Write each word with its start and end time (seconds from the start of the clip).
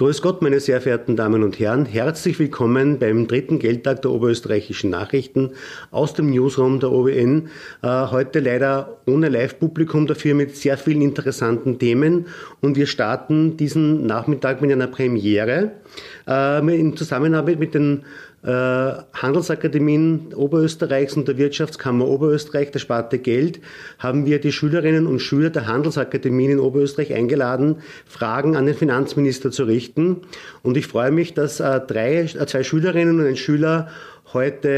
Grüß 0.00 0.22
Gott, 0.22 0.40
meine 0.40 0.60
sehr 0.60 0.80
verehrten 0.80 1.14
Damen 1.14 1.42
und 1.42 1.58
Herren. 1.58 1.84
Herzlich 1.84 2.38
willkommen 2.38 2.98
beim 2.98 3.26
dritten 3.26 3.58
Geldtag 3.58 4.00
der 4.00 4.12
oberösterreichischen 4.12 4.88
Nachrichten 4.88 5.50
aus 5.90 6.14
dem 6.14 6.30
Newsroom 6.30 6.80
der 6.80 6.90
OWN. 6.90 7.50
Äh, 7.82 8.06
heute 8.06 8.40
leider 8.40 8.96
ohne 9.06 9.28
Live-Publikum, 9.28 10.06
dafür 10.06 10.34
mit 10.34 10.56
sehr 10.56 10.78
vielen 10.78 11.02
interessanten 11.02 11.78
Themen. 11.78 12.28
Und 12.62 12.78
wir 12.78 12.86
starten 12.86 13.58
diesen 13.58 14.06
Nachmittag 14.06 14.62
mit 14.62 14.72
einer 14.72 14.86
Premiere 14.86 15.72
äh, 16.26 16.80
in 16.80 16.96
Zusammenarbeit 16.96 17.58
mit 17.58 17.74
den 17.74 18.04
Handelsakademien 18.42 20.32
Oberösterreichs 20.34 21.14
und 21.16 21.28
der 21.28 21.36
Wirtschaftskammer 21.36 22.08
Oberösterreich, 22.08 22.70
der 22.70 22.78
Sparte 22.78 23.18
Geld, 23.18 23.60
haben 23.98 24.24
wir 24.24 24.40
die 24.40 24.52
Schülerinnen 24.52 25.06
und 25.06 25.20
Schüler 25.20 25.50
der 25.50 25.66
Handelsakademien 25.66 26.52
in 26.52 26.58
Oberösterreich 26.60 27.12
eingeladen, 27.12 27.76
Fragen 28.06 28.56
an 28.56 28.66
den 28.66 28.74
Finanzminister 28.74 29.50
zu 29.50 29.64
richten. 29.64 30.22
Und 30.62 30.76
ich 30.76 30.86
freue 30.86 31.10
mich, 31.10 31.34
dass 31.34 31.60
äh, 31.60 31.80
drei, 31.80 32.22
äh, 32.22 32.46
zwei 32.46 32.62
Schülerinnen 32.62 33.20
und 33.20 33.26
ein 33.26 33.36
Schüler 33.36 33.88
heute 34.32 34.68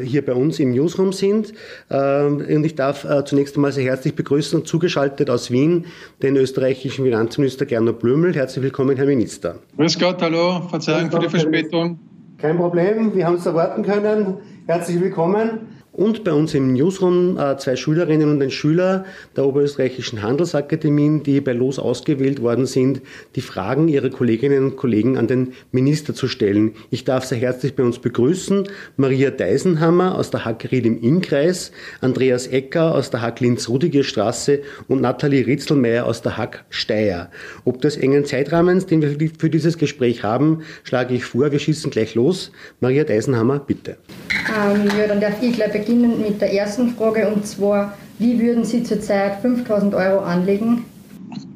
äh, 0.00 0.04
hier 0.04 0.24
bei 0.24 0.34
uns 0.34 0.58
im 0.58 0.72
Newsroom 0.72 1.12
sind. 1.12 1.52
Ähm, 1.90 2.36
und 2.38 2.64
ich 2.64 2.74
darf 2.74 3.04
äh, 3.04 3.24
zunächst 3.24 3.56
einmal 3.56 3.72
sehr 3.72 3.84
herzlich 3.84 4.14
begrüßen 4.14 4.58
und 4.58 4.66
zugeschaltet 4.66 5.30
aus 5.30 5.50
Wien 5.50 5.86
den 6.22 6.36
österreichischen 6.36 7.04
Finanzminister 7.04 7.66
Gernot 7.66 8.00
Blümel. 8.00 8.34
Herzlich 8.34 8.64
willkommen, 8.64 8.96
Herr 8.96 9.06
Minister. 9.06 9.56
Grüß 9.76 9.98
Gott, 9.98 10.20
hallo, 10.22 10.62
Verzeihung 10.68 11.10
für 11.10 11.20
die 11.20 11.28
Verspätung. 11.28 12.00
Kein 12.40 12.56
Problem, 12.56 13.16
wir 13.16 13.26
haben 13.26 13.34
es 13.34 13.46
erwarten 13.46 13.82
können. 13.82 14.36
Herzlich 14.68 15.00
willkommen 15.00 15.77
und 15.98 16.22
bei 16.22 16.32
uns 16.32 16.54
im 16.54 16.74
Newsroom 16.74 17.36
äh, 17.38 17.56
zwei 17.56 17.74
Schülerinnen 17.74 18.30
und 18.30 18.40
ein 18.40 18.52
Schüler 18.52 19.04
der 19.36 19.44
Oberösterreichischen 19.44 20.22
Handelsakademien, 20.22 21.24
die 21.24 21.40
bei 21.40 21.52
Los 21.52 21.80
ausgewählt 21.80 22.40
worden 22.40 22.66
sind, 22.66 23.02
die 23.34 23.40
Fragen 23.40 23.88
ihrer 23.88 24.08
Kolleginnen 24.08 24.64
und 24.64 24.76
Kollegen 24.76 25.18
an 25.18 25.26
den 25.26 25.54
Minister 25.72 26.14
zu 26.14 26.28
stellen. 26.28 26.74
Ich 26.90 27.04
darf 27.04 27.24
sehr 27.24 27.38
herzlich 27.38 27.74
bei 27.74 27.82
uns 27.82 27.98
begrüßen 27.98 28.68
Maria 28.96 29.32
Deisenhammer 29.32 30.14
aus 30.14 30.30
der 30.30 30.44
Hack 30.44 30.70
Ried 30.70 30.86
im 30.86 31.02
Innkreis, 31.02 31.72
Andreas 32.00 32.46
Ecker 32.46 32.94
aus 32.94 33.10
der 33.10 33.20
Hack 33.20 33.40
Linz-Rudiger 33.40 34.04
Straße 34.04 34.60
und 34.86 35.00
Nathalie 35.00 35.48
Ritzelmeier 35.48 36.06
aus 36.06 36.22
der 36.22 36.36
Hack 36.36 36.64
Steyr. 36.70 37.28
Ob 37.64 37.82
des 37.82 37.96
engen 37.96 38.24
Zeitrahmens, 38.24 38.86
den 38.86 39.02
wir 39.02 39.30
für 39.36 39.50
dieses 39.50 39.78
Gespräch 39.78 40.22
haben, 40.22 40.62
schlage 40.84 41.16
ich 41.16 41.24
vor, 41.24 41.50
wir 41.50 41.58
schießen 41.58 41.90
gleich 41.90 42.14
los. 42.14 42.52
Maria 42.78 43.02
Deisenhammer, 43.02 43.58
bitte. 43.58 43.96
Ähm, 44.30 44.88
ja, 44.96 45.08
dann 45.08 45.20
darf 45.20 45.42
ich 45.42 45.54
gleich 45.54 45.72
beginnen 45.72 45.87
beginnen 45.88 46.20
mit 46.20 46.40
der 46.40 46.52
ersten 46.52 46.90
Frage 46.90 47.28
und 47.28 47.46
zwar, 47.46 47.96
wie 48.18 48.38
würden 48.38 48.64
Sie 48.64 48.82
zurzeit 48.82 49.40
5000 49.40 49.94
Euro 49.94 50.20
anlegen? 50.20 50.84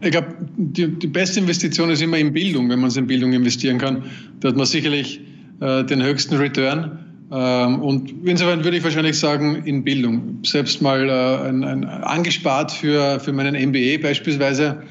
Ich 0.01 0.11
glaube, 0.11 0.29
die, 0.57 0.89
die, 0.89 1.07
beste 1.07 1.41
Investition 1.41 1.91
ist 1.91 2.03
immer 2.03 2.19
in 2.19 2.33
Bildung, 2.33 2.69
wenn 2.71 2.81
man 2.81 2.89
es 2.89 2.97
in 2.97 3.07
Bildung 3.07 3.33
investieren 3.33 3.79
kann. 3.79 4.05
Da 4.41 4.49
hat 4.49 4.57
man 4.57 4.67
sicherlich 4.67 5.21
äh, 5.61 5.85
den 5.85 6.03
höchsten 6.03 6.37
Return. 6.37 6.99
Ähm, 7.31 7.81
und 7.81 8.13
insofern 8.25 8.65
würde 8.65 8.77
ich 8.77 8.85
wahrscheinlich 8.85 9.19
sagen, 9.19 9.63
in 9.65 9.85
Bildung. 9.85 10.39
Selbst 10.45 10.83
mal 10.83 11.09
äh, 11.09 11.49
ein, 11.49 11.65
ein 11.65 11.85
angespart 11.85 12.73
für, 12.73 13.21
für 13.21 13.33
meinen 13.33 13.55
MBA 13.71 14.03
beispielsweise. 14.03 14.83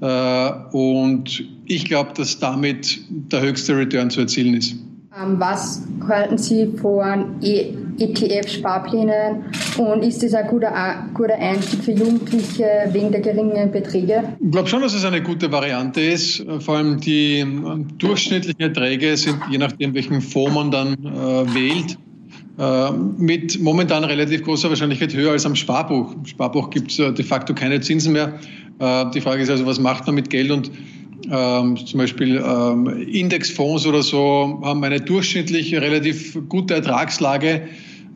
Äh, 0.00 0.50
und 0.72 1.44
ich 1.66 1.84
glaube, 1.84 2.12
dass 2.14 2.38
damit 2.38 3.00
der 3.08 3.40
höchste 3.42 3.76
Return 3.76 4.10
zu 4.10 4.20
erzielen 4.20 4.54
ist. 4.54 4.76
Ähm, 5.22 5.36
was 5.38 5.82
halten 6.06 6.36
Sie 6.36 6.66
von 6.80 7.40
ETF-Sparplänen 7.40 9.44
und 9.78 10.02
ist 10.02 10.22
das 10.22 10.34
ein 10.34 10.46
guter, 10.48 10.70
guter 11.14 11.36
Einstieg 11.36 11.84
für 11.84 11.92
Jugendliche 11.92 12.66
wegen 12.92 13.10
der 13.12 13.22
geringen 13.22 13.72
Beträge? 13.72 14.24
Ich 14.40 14.50
glaube 14.50 14.68
schon, 14.68 14.82
dass 14.82 14.92
es 14.92 15.06
eine 15.06 15.22
gute 15.22 15.50
Variante 15.50 16.02
ist. 16.02 16.44
Vor 16.60 16.76
allem 16.76 17.00
die 17.00 17.38
ähm, 17.38 17.86
durchschnittlichen 17.96 18.60
Erträge 18.60 19.16
sind, 19.16 19.38
je 19.50 19.56
nachdem, 19.56 19.94
welchen 19.94 20.20
Fonds 20.20 20.54
man 20.54 20.70
dann 20.70 20.92
äh, 20.92 21.54
wählt, 21.54 21.96
äh, 22.58 22.90
mit 23.16 23.58
momentan 23.62 24.04
relativ 24.04 24.44
großer 24.44 24.68
Wahrscheinlichkeit 24.68 25.14
höher 25.14 25.32
als 25.32 25.46
am 25.46 25.56
Sparbuch. 25.56 26.14
Im 26.14 26.26
Sparbuch 26.26 26.68
gibt 26.68 26.90
es 26.90 26.98
äh, 26.98 27.10
de 27.12 27.24
facto 27.24 27.54
keine 27.54 27.80
Zinsen 27.80 28.12
mehr. 28.12 28.38
Äh, 28.78 29.06
die 29.14 29.22
Frage 29.22 29.42
ist 29.42 29.48
also, 29.48 29.64
was 29.64 29.80
macht 29.80 30.04
man 30.06 30.14
mit 30.14 30.28
Geld 30.28 30.50
und 30.50 30.70
ähm, 31.30 31.76
zum 31.76 31.98
Beispiel 31.98 32.42
ähm, 32.44 32.86
Indexfonds 33.08 33.86
oder 33.86 34.02
so 34.02 34.60
haben 34.62 34.84
eine 34.84 35.00
durchschnittlich 35.00 35.74
relativ 35.74 36.38
gute 36.48 36.74
Ertragslage. 36.74 37.62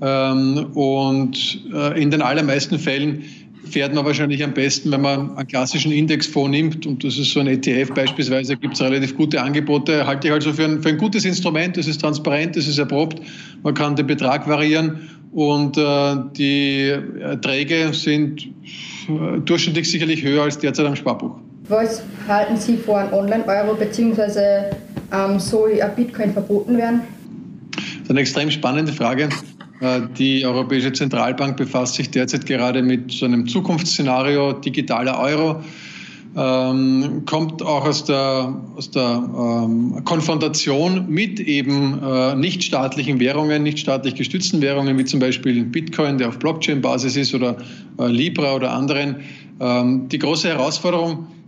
Ähm, 0.03 0.67
und 0.75 1.65
äh, 1.73 2.01
in 2.01 2.11
den 2.11 2.23
allermeisten 2.23 2.79
Fällen 2.79 3.25
fährt 3.65 3.95
man 3.95 4.05
wahrscheinlich 4.05 4.43
am 4.43 4.55
besten, 4.55 4.91
wenn 4.91 5.03
man 5.03 5.37
einen 5.37 5.47
klassischen 5.47 5.93
Indexfonds 5.93 6.51
nimmt. 6.51 6.87
Und 6.87 7.05
das 7.05 7.19
ist 7.19 7.33
so 7.33 7.41
ein 7.41 7.47
ETF 7.47 7.93
beispielsweise, 7.95 8.57
gibt 8.57 8.75
es 8.75 8.81
relativ 8.81 9.17
gute 9.17 9.41
Angebote, 9.43 10.07
halte 10.07 10.29
ich 10.29 10.33
also 10.33 10.53
für 10.53 10.65
ein, 10.65 10.83
für 10.83 10.91
ein 10.91 10.99
gutes 10.99 11.25
Instrument, 11.25 11.77
das 11.77 11.87
ist 11.87 12.01
transparent, 12.01 12.57
das 12.57 12.67
ist 12.67 12.79
erprobt, 12.79 13.21
man 13.63 13.75
kann 13.75 13.97
den 13.97 14.07
Betrag 14.07 14.49
variieren. 14.49 15.09
Und 15.33 15.77
äh, 15.79 16.17
die 16.37 16.93
Erträge 17.21 17.93
sind 17.93 18.49
äh, 19.09 19.41
durchschnittlich 19.45 19.89
sicherlich 19.89 20.25
höher 20.25 20.43
als 20.43 20.59
derzeit 20.59 20.87
am 20.87 20.97
Sparbuch. 20.97 21.37
Was 21.71 22.03
halten 22.27 22.57
Sie 22.57 22.77
vor 22.77 22.99
einem 22.99 23.13
Online-Euro, 23.13 23.77
beziehungsweise 23.77 24.71
ähm, 25.13 25.39
soll 25.39 25.81
Bitcoin 25.95 26.33
verboten 26.33 26.77
werden? 26.77 27.03
Das 27.71 28.03
ist 28.03 28.11
eine 28.11 28.21
extrem 28.21 28.51
spannende 28.51 28.93
Frage. 28.93 29.29
Äh, 29.81 30.01
die 30.19 30.45
Europäische 30.45 30.93
Zentralbank 30.93 31.57
befasst 31.57 31.95
sich 31.95 32.11
derzeit 32.11 32.45
gerade 32.45 32.83
mit 32.83 33.13
so 33.13 33.25
einem 33.25 33.47
Zukunftsszenario 33.47 34.55
digitaler 34.55 35.21
Euro. 35.21 35.63
Ähm, 36.37 37.23
kommt 37.27 37.63
auch 37.63 37.87
aus 37.87 38.03
der, 38.03 38.53
aus 38.77 38.91
der 38.91 39.23
ähm, 39.33 40.03
Konfrontation 40.05 41.09
mit 41.09 41.39
eben 41.39 42.01
äh, 42.03 42.35
nichtstaatlichen 42.35 43.21
Währungen, 43.21 43.63
nichtstaatlich 43.63 44.17
gestützten 44.17 44.61
Währungen, 44.61 44.99
wie 44.99 45.05
zum 45.05 45.21
Beispiel 45.21 45.65
Bitcoin, 45.65 46.19
der 46.19 46.31
auf 46.31 46.39
Blockchain-Basis 46.41 47.17
ist, 47.17 47.33
oder 47.33 47.59
äh, 48.01 48.09
Libra 48.09 48.57
oder 48.57 48.73
anderen. 48.73 49.21
Ähm, 49.61 50.09
die 50.09 50.19
große 50.19 50.49
Herausforderung 50.49 51.13
ähm, 51.13 51.40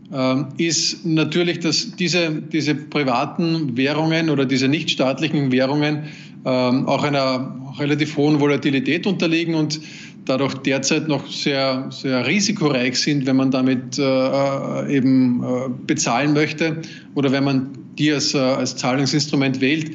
ist 0.59 1.07
natürlich, 1.07 1.61
dass 1.61 1.97
diese, 1.97 2.31
diese 2.31 2.75
privaten 2.75 3.77
Währungen 3.79 4.29
oder 4.29 4.45
diese 4.45 4.69
nichtstaatlichen 4.69 5.51
Währungen 5.53 6.05
ähm, 6.45 6.87
auch 6.87 7.03
einer 7.03 7.75
relativ 7.79 8.17
hohen 8.17 8.41
Volatilität 8.41 9.07
unterliegen 9.07 9.55
und 9.55 9.81
dadurch 10.25 10.55
derzeit 10.55 11.09
noch 11.09 11.27
sehr, 11.31 11.87
sehr 11.91 12.27
risikoreich 12.27 12.99
sind, 12.99 13.27
wenn 13.27 13.37
man 13.37 13.51
damit 13.51 13.99
äh, 13.99 14.03
äh, 14.03 14.97
eben 14.97 15.43
äh, 15.43 15.69
bezahlen 15.87 16.33
möchte 16.33 16.83
oder 17.15 17.33
wenn 17.33 17.45
man 17.45 17.71
die 17.99 18.13
als, 18.13 18.35
als 18.35 18.77
Zahlungsinstrument 18.77 19.61
wählt. 19.61 19.91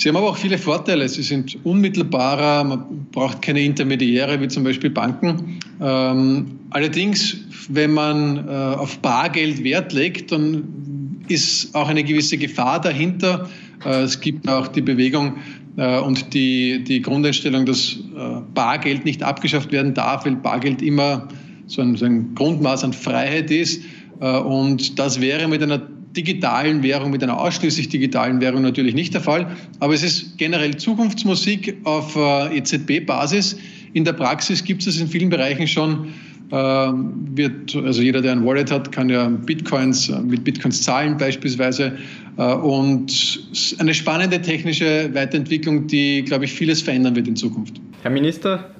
Sie 0.00 0.08
haben 0.08 0.16
aber 0.16 0.30
auch 0.30 0.38
viele 0.38 0.56
Vorteile. 0.56 1.06
Sie 1.10 1.22
sind 1.22 1.58
unmittelbarer, 1.62 2.64
man 2.64 3.06
braucht 3.12 3.42
keine 3.42 3.60
Intermediäre 3.60 4.40
wie 4.40 4.48
zum 4.48 4.64
Beispiel 4.64 4.88
Banken. 4.88 5.58
Ähm, 5.78 6.58
allerdings, 6.70 7.36
wenn 7.68 7.92
man 7.92 8.48
äh, 8.48 8.50
auf 8.50 8.98
Bargeld 9.00 9.62
Wert 9.62 9.92
legt, 9.92 10.32
dann 10.32 11.20
ist 11.28 11.74
auch 11.74 11.90
eine 11.90 12.02
gewisse 12.02 12.38
Gefahr 12.38 12.80
dahinter. 12.80 13.50
Äh, 13.84 14.04
es 14.04 14.18
gibt 14.22 14.48
auch 14.48 14.68
die 14.68 14.80
Bewegung 14.80 15.36
äh, 15.76 16.00
und 16.00 16.32
die, 16.32 16.82
die 16.82 17.02
Grundeinstellung, 17.02 17.66
dass 17.66 17.92
äh, 17.92 18.40
Bargeld 18.54 19.04
nicht 19.04 19.22
abgeschafft 19.22 19.70
werden 19.70 19.92
darf, 19.92 20.24
weil 20.24 20.36
Bargeld 20.36 20.80
immer 20.80 21.28
so 21.66 21.82
ein, 21.82 21.96
so 21.96 22.06
ein 22.06 22.34
Grundmaß 22.34 22.84
an 22.84 22.94
Freiheit 22.94 23.50
ist. 23.50 23.82
Äh, 24.20 24.38
und 24.38 24.98
das 24.98 25.20
wäre 25.20 25.46
mit 25.46 25.62
einer 25.62 25.82
digitalen 26.16 26.82
Währung, 26.82 27.10
mit 27.10 27.22
einer 27.22 27.38
ausschließlich 27.38 27.88
digitalen 27.88 28.40
Währung 28.40 28.62
natürlich 28.62 28.94
nicht 28.94 29.14
der 29.14 29.20
Fall. 29.20 29.46
Aber 29.78 29.94
es 29.94 30.02
ist 30.02 30.38
generell 30.38 30.76
Zukunftsmusik 30.76 31.76
auf 31.84 32.16
äh, 32.16 32.58
EZB-Basis. 32.58 33.58
In 33.92 34.04
der 34.04 34.12
Praxis 34.12 34.64
gibt 34.64 34.86
es 34.86 35.00
in 35.00 35.08
vielen 35.08 35.30
Bereichen 35.30 35.66
schon. 35.66 36.12
Äh, 36.50 36.54
wird, 36.54 37.76
also 37.76 38.02
jeder, 38.02 38.22
der 38.22 38.32
ein 38.32 38.44
Wallet 38.44 38.70
hat, 38.72 38.90
kann 38.90 39.08
ja 39.08 39.28
Bitcoins 39.28 40.08
äh, 40.08 40.20
mit 40.20 40.44
Bitcoins 40.44 40.82
zahlen 40.82 41.16
beispielsweise. 41.16 41.96
Und 42.36 43.40
eine 43.80 43.92
spannende 43.92 44.40
technische 44.40 45.10
Weiterentwicklung, 45.12 45.88
die, 45.88 46.22
glaube 46.22 46.46
ich, 46.46 46.52
vieles 46.52 46.80
verändern 46.80 47.14
wird 47.14 47.28
in 47.28 47.36
Zukunft. 47.36 47.74
Herr 48.00 48.10
Minister, 48.10 48.70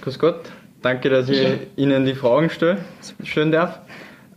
grüß 0.00 0.18
Gott. 0.18 0.50
Danke, 0.80 1.10
dass 1.10 1.28
ich 1.28 1.42
ja. 1.42 1.50
Ihnen 1.76 2.06
die 2.06 2.14
Fragen 2.14 2.48
stelle, 2.48 2.78
stellen 3.24 3.52
darf. 3.52 3.80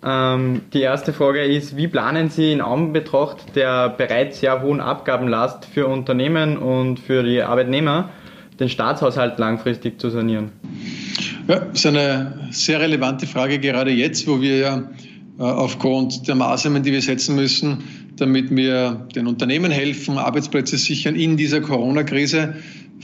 Ähm, 0.05 0.61
die 0.73 0.81
erste 0.81 1.13
Frage 1.13 1.43
ist, 1.43 1.77
wie 1.77 1.87
planen 1.87 2.29
Sie 2.29 2.51
in 2.51 2.61
Anbetracht 2.61 3.55
der 3.55 3.89
bereits 3.89 4.41
sehr 4.41 4.61
hohen 4.61 4.81
Abgabenlast 4.81 5.65
für 5.65 5.87
Unternehmen 5.87 6.57
und 6.57 6.99
für 6.99 7.23
die 7.23 7.41
Arbeitnehmer 7.41 8.09
den 8.59 8.69
Staatshaushalt 8.69 9.39
langfristig 9.39 10.01
zu 10.01 10.09
sanieren? 10.09 10.51
Ja, 11.47 11.59
das 11.59 11.79
ist 11.79 11.85
eine 11.85 12.49
sehr 12.51 12.79
relevante 12.79 13.27
Frage, 13.27 13.59
gerade 13.59 13.91
jetzt, 13.91 14.27
wo 14.27 14.41
wir 14.41 14.57
ja 14.57 14.77
äh, 15.39 15.43
aufgrund 15.43 16.27
der 16.27 16.35
Maßnahmen, 16.35 16.83
die 16.83 16.91
wir 16.91 17.01
setzen 17.01 17.35
müssen, 17.35 17.83
damit 18.17 18.55
wir 18.55 19.07
den 19.15 19.27
Unternehmen 19.27 19.71
helfen, 19.71 20.17
Arbeitsplätze 20.17 20.77
sichern 20.77 21.15
in 21.15 21.37
dieser 21.37 21.61
Corona-Krise, 21.61 22.55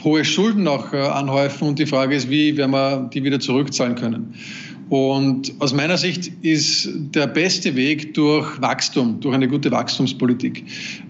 hohe 0.03 0.23
Schulden 0.23 0.67
auch 0.67 0.93
äh, 0.93 0.97
anhäufen. 0.97 1.67
Und 1.69 1.79
die 1.79 1.85
Frage 1.85 2.15
ist, 2.15 2.29
wie 2.29 2.57
werden 2.57 2.71
wir 2.71 3.09
die 3.13 3.23
wieder 3.23 3.39
zurückzahlen 3.39 3.95
können? 3.95 4.35
Und 4.89 5.53
aus 5.59 5.71
meiner 5.71 5.97
Sicht 5.97 6.31
ist 6.41 6.89
der 7.13 7.27
beste 7.27 7.75
Weg 7.75 8.15
durch 8.15 8.59
Wachstum, 8.59 9.19
durch 9.19 9.35
eine 9.35 9.47
gute 9.47 9.69
Wachstumspolitik. 9.69 10.63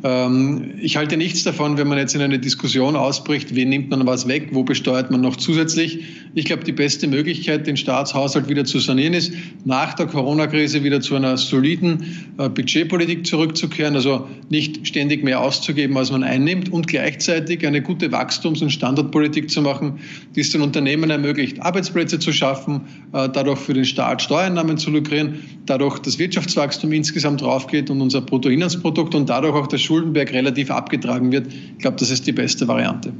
Ähm, 0.03 0.73
ich 0.81 0.97
halte 0.97 1.15
nichts 1.15 1.43
davon, 1.43 1.77
wenn 1.77 1.87
man 1.87 1.97
jetzt 1.97 2.13
in 2.13 2.21
eine 2.21 2.39
Diskussion 2.39 2.97
ausbricht, 2.97 3.55
wen 3.55 3.69
nimmt 3.69 3.89
man 3.89 4.05
was 4.05 4.27
weg, 4.27 4.49
wo 4.51 4.63
besteuert 4.63 5.11
man 5.11 5.21
noch 5.21 5.37
zusätzlich. 5.37 6.03
Ich 6.35 6.45
glaube, 6.45 6.63
die 6.63 6.71
beste 6.71 7.07
Möglichkeit, 7.07 7.65
den 7.65 7.75
Staatshaushalt 7.75 8.49
wieder 8.49 8.63
zu 8.63 8.79
sanieren, 8.79 9.13
ist, 9.13 9.33
nach 9.65 9.93
der 9.93 10.05
Corona-Krise 10.05 10.83
wieder 10.83 11.01
zu 11.01 11.15
einer 11.15 11.37
soliden 11.37 12.33
äh, 12.37 12.49
Budgetpolitik 12.49 13.25
zurückzukehren, 13.25 13.95
also 13.95 14.27
nicht 14.49 14.87
ständig 14.87 15.23
mehr 15.23 15.41
auszugeben, 15.41 15.97
als 15.97 16.11
man 16.11 16.23
einnimmt 16.23 16.71
und 16.71 16.87
gleichzeitig 16.87 17.65
eine 17.65 17.81
gute 17.81 18.11
Wachstums- 18.11 18.61
und 18.61 18.69
Standardpolitik 18.69 19.49
zu 19.49 19.61
machen, 19.61 19.99
die 20.35 20.41
es 20.41 20.51
den 20.51 20.61
Unternehmen 20.61 21.09
ermöglicht, 21.09 21.61
Arbeitsplätze 21.61 22.19
zu 22.19 22.31
schaffen, 22.31 22.81
äh, 23.13 23.27
dadurch 23.29 23.59
für 23.59 23.73
den 23.73 23.85
Staat 23.85 24.21
Steuereinnahmen 24.21 24.77
zu 24.77 24.91
lukrieren, 24.91 25.39
dadurch 25.65 25.99
das 25.99 26.19
Wirtschaftswachstum 26.19 26.91
insgesamt 26.91 27.41
draufgeht 27.41 27.89
und 27.89 28.01
unser 28.01 28.21
Bruttoinlandsprodukt 28.21 29.15
und 29.15 29.29
dadurch 29.29 29.55
auch 29.55 29.67
der 29.67 29.79
Schuldenberg 29.79 30.31
relativ 30.31 30.69
abgetragen 30.69 31.31
wird. 31.31 31.47
Ich 31.47 31.79
glaube, 31.79 31.97
das 31.97 32.11
ist 32.11 32.27
die 32.27 32.33
beste 32.33 32.67
Variante. 32.67 33.13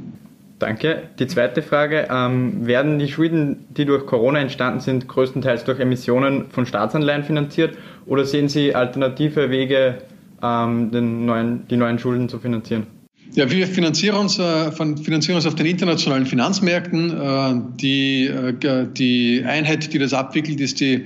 Danke. 0.60 1.04
Die 1.18 1.26
zweite 1.26 1.62
Frage, 1.62 2.06
ähm, 2.10 2.66
werden 2.66 2.98
die 2.98 3.08
Schulden, 3.08 3.64
die 3.70 3.86
durch 3.86 4.04
Corona 4.04 4.40
entstanden 4.40 4.80
sind, 4.80 5.08
größtenteils 5.08 5.64
durch 5.64 5.80
Emissionen 5.80 6.50
von 6.50 6.66
Staatsanleihen 6.66 7.24
finanziert 7.24 7.78
oder 8.04 8.26
sehen 8.26 8.48
Sie 8.50 8.74
alternative 8.74 9.50
Wege, 9.50 10.02
ähm, 10.42 10.90
den 10.90 11.24
neuen, 11.24 11.66
die 11.68 11.76
neuen 11.76 11.98
Schulden 11.98 12.28
zu 12.28 12.38
finanzieren? 12.38 12.86
Ja, 13.32 13.48
wir 13.48 13.66
finanzieren 13.68 14.16
uns, 14.16 14.40
äh, 14.40 14.72
finanzieren 14.72 15.36
uns 15.36 15.46
auf 15.46 15.54
den 15.54 15.66
internationalen 15.66 16.26
Finanzmärkten. 16.26 17.10
Äh, 17.10 17.54
die, 17.80 18.26
äh, 18.26 18.86
die 18.92 19.44
Einheit, 19.46 19.92
die 19.92 19.98
das 19.98 20.12
abwickelt, 20.12 20.60
ist 20.60 20.80
die 20.80 21.04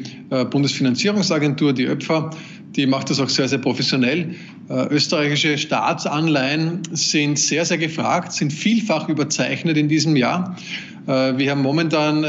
Bundesfinanzierungsagentur, 0.51 1.75
die 1.75 1.85
ÖPFA. 1.85 2.31
Die 2.77 2.87
macht 2.87 3.11
das 3.11 3.21
auch 3.21 3.29
sehr, 3.29 3.49
sehr 3.49 3.59
professionell. 3.59 4.35
Österreichische 4.69 5.59
Staatsanleihen 5.59 6.81
sind 6.93 7.39
sehr, 7.39 7.65
sehr 7.65 7.79
gefragt, 7.79 8.33
sind 8.33 8.53
vielfach 8.53 9.09
überzeichnet 9.09 9.77
in 9.77 9.89
diesem 9.89 10.17
Jahr. 10.17 10.57
Wir 11.07 11.51
haben 11.51 11.63
momentan 11.63 12.23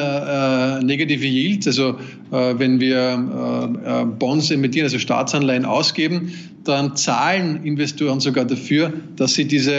negative 0.86 1.26
Yield, 1.26 1.66
also 1.66 1.98
wenn 2.30 2.80
wir 2.80 4.06
Bonds 4.20 4.52
emittieren, 4.52 4.86
also 4.86 5.00
Staatsanleihen 5.00 5.66
ausgeben, 5.66 6.32
dann 6.66 6.96
zahlen 6.96 7.64
Investoren 7.64 8.20
sogar 8.20 8.46
dafür, 8.46 8.92
dass 9.16 9.36
sie 9.36 9.46
diese 9.46 9.74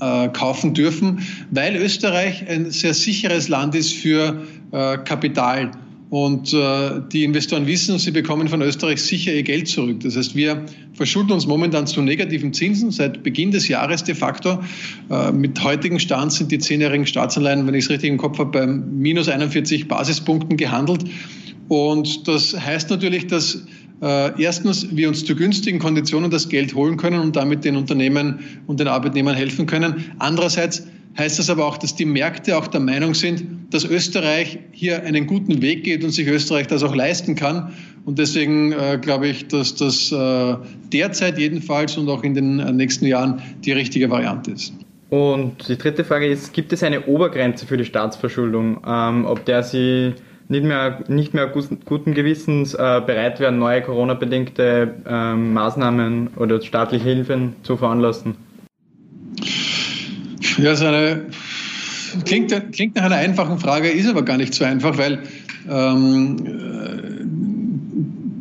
äh, 0.00 0.24
äh, 0.24 0.28
kaufen 0.28 0.74
dürfen, 0.74 1.20
weil 1.50 1.76
Österreich 1.76 2.48
ein 2.48 2.70
sehr 2.70 2.94
sicheres 2.94 3.48
Land 3.48 3.74
ist 3.74 3.92
für 3.94 4.42
äh, 4.72 4.98
Kapital. 4.98 5.72
Und 6.10 6.52
äh, 6.52 7.00
die 7.12 7.22
Investoren 7.22 7.68
wissen, 7.68 8.00
sie 8.00 8.10
bekommen 8.10 8.48
von 8.48 8.60
Österreich 8.62 9.00
sicher 9.00 9.32
ihr 9.32 9.44
Geld 9.44 9.68
zurück. 9.68 10.00
Das 10.00 10.16
heißt, 10.16 10.34
wir 10.34 10.66
verschulden 10.92 11.30
uns 11.30 11.46
momentan 11.46 11.86
zu 11.86 12.02
negativen 12.02 12.52
Zinsen 12.52 12.90
seit 12.90 13.22
Beginn 13.22 13.52
des 13.52 13.68
Jahres 13.68 14.02
de 14.02 14.16
facto. 14.16 14.58
Äh, 15.08 15.30
mit 15.30 15.62
heutigen 15.62 16.00
Stand 16.00 16.32
sind 16.32 16.50
die 16.50 16.58
zehnjährigen 16.58 17.06
Staatsanleihen, 17.06 17.64
wenn 17.64 17.74
ich 17.74 17.84
es 17.84 17.90
richtig 17.90 18.10
im 18.10 18.16
Kopf 18.16 18.40
habe, 18.40 18.50
bei 18.50 18.66
minus 18.66 19.28
41 19.28 19.86
Basispunkten 19.86 20.56
gehandelt. 20.56 21.04
Und 21.68 22.26
das 22.26 22.58
heißt 22.58 22.90
natürlich, 22.90 23.28
dass 23.28 23.64
äh, 24.02 24.42
erstens 24.42 24.88
wir 24.96 25.06
uns 25.06 25.24
zu 25.24 25.36
günstigen 25.36 25.78
Konditionen 25.78 26.32
das 26.32 26.48
Geld 26.48 26.74
holen 26.74 26.96
können 26.96 27.20
und 27.20 27.36
damit 27.36 27.64
den 27.64 27.76
Unternehmen 27.76 28.40
und 28.66 28.80
den 28.80 28.88
Arbeitnehmern 28.88 29.36
helfen 29.36 29.66
können. 29.66 30.06
Andererseits 30.18 30.88
heißt 31.18 31.38
das 31.38 31.50
aber 31.50 31.66
auch, 31.66 31.76
dass 31.76 31.94
die 31.94 32.04
Märkte 32.04 32.56
auch 32.56 32.66
der 32.66 32.80
Meinung 32.80 33.14
sind, 33.14 33.44
dass 33.70 33.84
Österreich 33.84 34.58
hier 34.72 35.02
einen 35.02 35.26
guten 35.26 35.62
Weg 35.62 35.84
geht 35.84 36.04
und 36.04 36.10
sich 36.10 36.26
Österreich 36.26 36.66
das 36.66 36.82
auch 36.82 36.94
leisten 36.94 37.34
kann. 37.34 37.72
Und 38.04 38.18
deswegen 38.18 38.72
äh, 38.72 38.98
glaube 39.00 39.28
ich, 39.28 39.48
dass 39.48 39.74
das 39.74 40.10
äh, 40.12 40.56
derzeit 40.92 41.38
jedenfalls 41.38 41.96
und 41.96 42.08
auch 42.08 42.22
in 42.22 42.34
den 42.34 42.58
äh, 42.58 42.72
nächsten 42.72 43.06
Jahren 43.06 43.42
die 43.64 43.72
richtige 43.72 44.10
Variante 44.10 44.52
ist. 44.52 44.72
Und 45.10 45.68
die 45.68 45.76
dritte 45.76 46.04
Frage 46.04 46.28
ist, 46.28 46.52
gibt 46.52 46.72
es 46.72 46.82
eine 46.82 47.06
Obergrenze 47.06 47.66
für 47.66 47.76
die 47.76 47.84
Staatsverschuldung, 47.84 48.80
ähm, 48.86 49.26
ob 49.26 49.44
der 49.44 49.64
Sie 49.64 50.14
nicht 50.48 50.64
mehr, 50.64 51.04
nicht 51.08 51.34
mehr 51.34 51.46
guten 51.48 52.14
Gewissens 52.14 52.74
äh, 52.74 53.00
bereit 53.04 53.40
wären, 53.40 53.58
neue 53.58 53.82
Corona-bedingte 53.82 54.94
äh, 55.06 55.34
Maßnahmen 55.34 56.30
oder 56.36 56.60
staatliche 56.60 57.04
Hilfen 57.04 57.54
zu 57.62 57.76
veranlassen? 57.76 58.36
Ja, 60.60 60.76
so 60.76 60.84
eine, 60.84 61.26
klingt, 62.26 62.72
klingt 62.72 62.96
nach 62.96 63.04
einer 63.04 63.16
einfachen 63.16 63.58
Frage, 63.58 63.88
ist 63.88 64.08
aber 64.08 64.22
gar 64.22 64.36
nicht 64.36 64.52
so 64.52 64.64
einfach, 64.64 64.98
weil 64.98 65.20
ähm, 65.70 66.36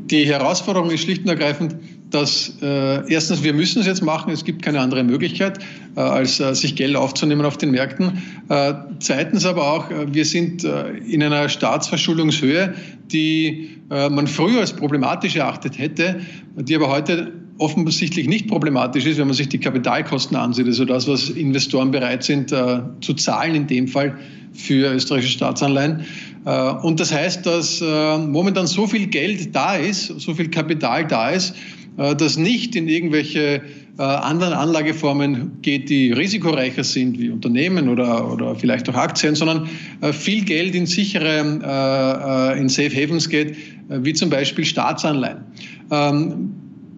die 0.09 0.25
Herausforderung 0.25 0.91
ist 0.91 1.03
schlicht 1.03 1.21
und 1.21 1.29
ergreifend, 1.29 1.75
dass 2.09 2.57
äh, 2.61 3.09
erstens, 3.09 3.43
wir 3.43 3.53
müssen 3.53 3.79
es 3.79 3.85
jetzt 3.85 4.01
machen, 4.01 4.33
es 4.33 4.43
gibt 4.43 4.63
keine 4.63 4.81
andere 4.81 5.03
Möglichkeit, 5.03 5.59
äh, 5.95 6.01
als 6.01 6.39
äh, 6.39 6.53
sich 6.55 6.75
Geld 6.75 6.95
aufzunehmen 6.97 7.45
auf 7.45 7.57
den 7.57 7.71
Märkten. 7.71 8.21
Äh, 8.49 8.73
zweitens 8.99 9.45
aber 9.45 9.71
auch, 9.71 9.89
äh, 9.89 10.13
wir 10.13 10.25
sind 10.25 10.65
äh, 10.65 10.89
in 10.97 11.23
einer 11.23 11.47
Staatsverschuldungshöhe, 11.47 12.73
die 13.11 13.77
äh, 13.91 14.09
man 14.09 14.27
früher 14.27 14.59
als 14.59 14.73
problematisch 14.73 15.35
erachtet 15.35 15.77
hätte, 15.77 16.19
die 16.55 16.75
aber 16.75 16.89
heute 16.89 17.31
offensichtlich 17.59 18.27
nicht 18.27 18.47
problematisch 18.47 19.05
ist, 19.05 19.17
wenn 19.17 19.27
man 19.27 19.35
sich 19.35 19.49
die 19.49 19.59
Kapitalkosten 19.59 20.35
ansieht, 20.35 20.65
also 20.65 20.85
das, 20.85 21.07
was 21.07 21.29
Investoren 21.29 21.91
bereit 21.91 22.23
sind 22.23 22.51
äh, 22.51 22.79
zu 23.01 23.13
zahlen 23.13 23.53
in 23.53 23.67
dem 23.67 23.87
Fall 23.87 24.17
für 24.53 24.93
österreichische 24.93 25.33
Staatsanleihen. 25.33 26.05
Äh, 26.45 26.71
und 26.81 26.99
das 26.99 27.13
heißt, 27.13 27.45
dass 27.45 27.81
äh, 27.81 28.17
momentan 28.17 28.65
so 28.65 28.87
viel 28.87 29.07
Geld 29.07 29.53
da 29.53 29.75
ist, 29.75 30.07
so 30.19 30.33
viel 30.33 30.49
Kapital 30.49 31.05
da 31.05 31.29
ist, 31.29 31.53
äh, 31.97 32.15
das 32.15 32.37
nicht 32.37 32.75
in 32.75 32.87
irgendwelche 32.87 33.61
äh, 33.97 34.01
anderen 34.01 34.53
Anlageformen 34.53 35.61
geht, 35.61 35.89
die 35.89 36.13
risikoreicher 36.13 36.85
sind, 36.85 37.19
wie 37.19 37.29
Unternehmen 37.29 37.89
oder, 37.89 38.31
oder 38.31 38.55
vielleicht 38.55 38.89
auch 38.89 38.95
Aktien, 38.95 39.35
sondern 39.35 39.67
äh, 39.99 40.13
viel 40.13 40.45
Geld 40.45 40.75
in 40.75 40.85
sichere, 40.85 42.55
in 42.57 42.69
Safe 42.69 42.95
Havens 42.95 43.27
geht, 43.27 43.57
wie 43.89 44.13
zum 44.13 44.29
Beispiel 44.29 44.63
Staatsanleihen. 44.63 45.39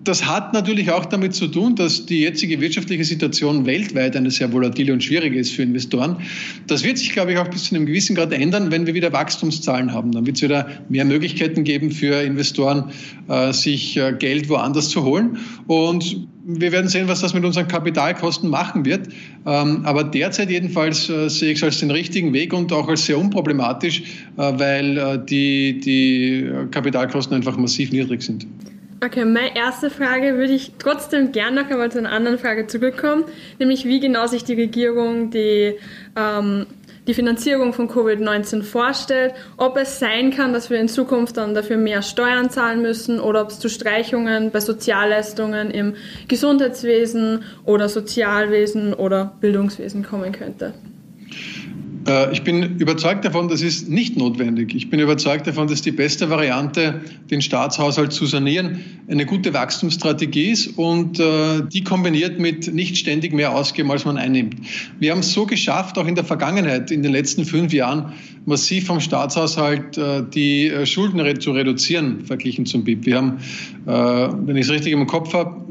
Das 0.04 0.26
hat 0.26 0.54
natürlich 0.54 0.90
auch 0.90 1.06
damit 1.06 1.36
zu 1.36 1.48
tun, 1.48 1.76
dass 1.76 2.08
die 2.08 2.22
jetzige 2.22 2.60
wirtschaftliche 2.60 3.04
Situation 3.04 3.68
weltweit 3.68 4.16
eine 4.16 4.32
sehr 4.32 4.52
volatile 4.52 4.94
und 4.94 5.04
schwierige 5.04 5.38
ist 5.38 5.52
für 5.52 5.62
Investoren. 5.62 6.18
Das 6.66 6.84
wird 6.84 6.98
sich, 6.98 7.12
glaube 7.12 7.34
ich, 7.34 7.38
auch 7.38 7.48
bis 7.48 7.66
zu 7.66 7.76
einem 7.76 7.86
gewissen 7.86 8.16
Grad 8.16 8.34
ändern, 8.34 8.72
wenn 8.72 8.88
wir 8.88 8.96
wieder 8.96 9.14
Wachstumszahlen 9.14 9.94
haben. 9.94 10.12
Dann 10.12 10.26
wird 10.26 10.38
es 10.38 10.42
wieder 10.42 10.68
mehr 10.90 11.06
Möglichkeiten 11.06 11.64
geben 11.64 11.92
für 11.92 12.20
Investoren, 12.24 12.92
äh, 13.28 13.54
sich 13.54 13.96
äh, 13.96 14.14
Geld 14.18 14.50
woanders 14.50 14.90
zu 14.90 15.04
holen. 15.04 15.38
Und 15.68 16.28
wir 16.46 16.72
werden 16.72 16.88
sehen, 16.88 17.08
was 17.08 17.22
das 17.22 17.36
mit 17.36 17.46
unseren 17.46 17.68
Kapitalkosten 17.68 18.50
machen 18.50 18.86
wird. 18.86 19.08
Ähm, 19.46 19.82
aber 19.86 20.04
derzeit 20.04 20.50
jedenfalls 20.50 21.10
äh, 21.10 21.30
sehe 21.30 21.52
ich 21.52 21.60
es 21.60 21.64
als 21.64 21.80
den 21.80 21.92
richtigen 21.92 22.34
Weg 22.34 22.54
und 22.54 22.74
auch 22.74 22.88
als 22.88 23.06
sehr 23.06 23.20
unproblematisch, 23.20 24.02
weil 24.36 25.24
die, 25.30 25.80
die 25.80 26.50
Kapitalkosten 26.72 27.36
einfach 27.36 27.58
massiv 27.58 27.92
niedrig 27.92 28.24
sind. 28.24 28.48
Okay, 29.04 29.26
meine 29.26 29.56
erste 29.56 29.90
Frage 29.90 30.38
würde 30.38 30.54
ich 30.54 30.74
trotzdem 30.78 31.32
gerne 31.32 31.64
noch 31.64 31.72
einmal 31.72 31.92
zu 31.92 31.98
einer 31.98 32.12
anderen 32.12 32.38
Frage 32.38 32.68
zurückkommen, 32.68 33.24
nämlich 33.58 33.86
wie 33.86 34.00
genau 34.00 34.28
sich 34.28 34.44
die 34.44 34.54
Regierung 34.54 35.32
die, 35.32 35.80
ähm, 36.16 36.68
die 37.08 37.16
Finanzierung 37.16 37.74
von 37.74 37.90
Covid-19 37.90 38.62
vorstellt, 38.62 39.34
ob 39.58 39.76
es 39.78 39.98
sein 39.98 40.30
kann, 40.30 40.54
dass 40.54 40.70
wir 40.70 40.80
in 40.80 40.88
Zukunft 40.88 41.38
dann 41.38 41.56
dafür 41.56 41.78
mehr 41.78 42.04
Steuern 42.04 42.52
zahlen 42.52 42.84
müssen 42.84 43.20
oder 43.20 43.42
ob 43.42 43.50
es 43.50 43.60
zu 43.60 43.70
Streichungen 43.70 44.52
bei 44.52 44.60
Sozialleistungen 44.60 45.72
im 45.72 45.96
Gesundheitswesen 46.28 47.44
oder 47.66 47.90
Sozialwesen 47.90 48.94
oder 48.94 49.36
Bildungswesen 49.42 50.04
kommen 50.04 50.32
könnte. 50.32 50.76
Äh, 52.08 52.32
ich 52.32 52.44
bin 52.44 52.78
überzeugt 52.80 53.26
davon, 53.26 53.48
das 53.48 53.62
ist 53.62 53.90
nicht 53.90 54.18
notwendig. 54.18 54.74
Ich 54.76 54.90
bin 54.90 55.00
überzeugt 55.00 55.48
davon, 55.48 55.68
dass 55.68 55.82
die 55.82 55.92
beste 55.92 56.30
Variante, 56.30 57.02
den 57.30 57.42
Staatshaushalt 57.42 58.14
zu 58.14 58.26
sanieren, 58.26 58.80
eine 59.08 59.26
gute 59.26 59.54
Wachstumsstrategie 59.54 60.52
ist 60.52 60.78
und 60.78 61.20
äh, 61.20 61.62
die 61.72 61.84
kombiniert 61.84 62.40
mit 62.40 62.74
nicht 62.74 62.98
ständig 62.98 63.34
mehr 63.34 63.54
ausgeben, 63.56 63.92
als 63.92 64.06
man 64.06 64.18
einnimmt. 64.18 64.56
Wir 65.00 65.12
haben 65.12 65.20
es 65.20 65.34
so 65.34 65.46
geschafft, 65.46 65.98
auch 65.98 66.08
in 66.08 66.16
der 66.16 66.24
Vergangenheit, 66.24 66.92
in 66.92 67.04
den 67.04 67.12
letzten 67.12 67.46
fünf 67.46 67.74
Jahren, 67.74 68.14
massiv 68.46 68.88
vom 68.88 69.00
Staatshaushalt 69.00 69.98
äh, 69.98 70.24
die 70.34 70.72
Schulden 70.86 71.40
zu 71.40 71.52
reduzieren, 71.52 72.26
verglichen 72.26 72.66
zum 72.66 72.84
BIP. 72.84 73.06
Wir 73.06 73.18
haben, 73.18 73.38
wenn 73.86 74.56
ich 74.56 74.66
es 74.66 74.72
richtig 74.72 74.94
im 74.94 75.06
Kopf 75.08 75.34
habe, 75.34 75.66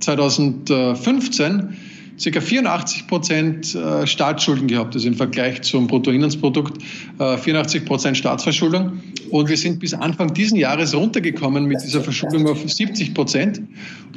2015 0.00 1.76
ca. 2.22 2.40
84 2.40 3.06
Prozent 3.06 3.74
äh, 3.74 4.06
Staatsschulden 4.06 4.68
gehabt, 4.68 4.94
also 4.94 5.08
im 5.08 5.14
Vergleich 5.14 5.62
zum 5.62 5.86
Bruttoinlandsprodukt 5.86 6.82
84 7.18 7.82
äh, 7.82 7.84
Prozent 7.84 8.16
Staatsverschuldung. 8.16 9.00
Und 9.30 9.48
wir 9.48 9.56
sind 9.56 9.78
bis 9.78 9.94
Anfang 9.94 10.34
diesen 10.34 10.58
Jahres 10.58 10.94
runtergekommen 10.94 11.64
mit 11.64 11.82
dieser 11.82 12.00
Verschuldung 12.00 12.48
auf 12.48 12.68
70 12.68 13.14
Prozent. 13.14 13.62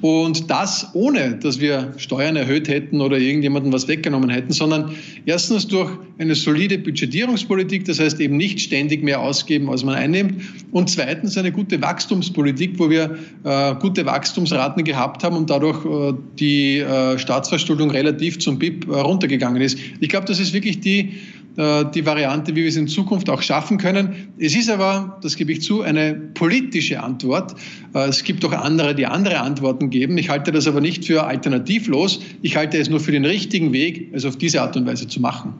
Und 0.02 0.50
das 0.50 0.90
ohne, 0.94 1.36
dass 1.36 1.62
wir 1.62 1.94
Steuern 1.96 2.36
erhöht 2.36 2.68
hätten 2.68 3.00
oder 3.00 3.18
irgendjemandem 3.18 3.72
was 3.72 3.88
weggenommen 3.88 4.30
hätten, 4.30 4.52
sondern 4.52 4.96
erstens 5.26 5.68
durch 5.68 5.92
eine 6.18 6.36
solide 6.36 6.78
Budgetierungspolitik, 6.78 7.86
das 7.86 8.02
heißt 8.02 8.20
eben 8.20 8.36
nicht 8.36 8.60
ständig 8.60 9.02
mehr 9.02 9.22
ausgeben, 9.22 9.70
als 9.70 9.86
man 9.86 9.96
einnimmt. 9.96 10.44
Und 10.72 10.90
zweitens 10.90 11.38
eine 11.38 11.54
gute 11.54 11.82
Wachstumspolitik, 11.82 12.80
wo 12.80 12.90
wir 12.90 13.18
äh, 13.46 13.76
gute 13.76 14.06
Wachstumsraten 14.06 14.84
gehabt 14.84 15.24
haben 15.24 15.38
und 15.38 15.50
dadurch 15.50 15.86
äh, 15.86 16.14
die 16.38 16.80
äh, 16.80 17.18
Staatsverschuldung 17.18 17.92
relativ 17.94 18.40
zum 18.40 18.60
BIP 18.60 18.88
äh, 18.88 19.00
runtergegangen 19.00 19.62
ist. 19.62 19.78
Ich 20.00 20.10
glaube, 20.10 20.26
das 20.28 20.40
ist 20.40 20.54
wirklich 20.54 20.80
die 20.80 21.14
äh, 21.56 21.86
die 21.94 22.06
Variante, 22.06 22.56
wie 22.56 22.62
wir 22.62 22.68
es 22.68 22.78
in 22.78 22.88
Zukunft 22.88 23.30
auch 23.30 23.42
schaffen 23.42 23.78
können. 23.78 24.34
Es 24.40 24.56
ist 24.56 24.70
aber, 24.70 25.20
das 25.22 25.36
gebe 25.36 25.52
ich 25.52 25.62
zu, 25.62 25.82
eine 25.84 26.16
politische 26.16 27.02
Antwort. 27.04 27.54
Äh, 27.94 28.08
es 28.08 28.24
gibt 28.24 28.44
auch 28.46 28.54
andere, 28.54 28.96
die 28.96 29.06
andere 29.06 29.40
Antworten 29.40 29.92
geben. 29.92 30.18
Ich 30.18 30.30
halte 30.30 30.52
das 30.52 30.68
aber 30.68 30.82
nicht 30.82 31.06
für 31.06 31.26
alternativlos. 31.26 32.22
Ich 32.42 32.56
halte 32.56 32.80
es 32.80 32.90
nur 32.90 33.00
für 33.00 33.12
den 33.12 33.26
richtigen 33.26 33.72
Weg, 33.72 34.10
es 34.14 34.26
auf 34.26 34.38
diese 34.38 34.62
Art 34.62 34.76
und 34.76 34.88
Weise 34.88 35.08
zu 35.08 35.22
machen. 35.22 35.60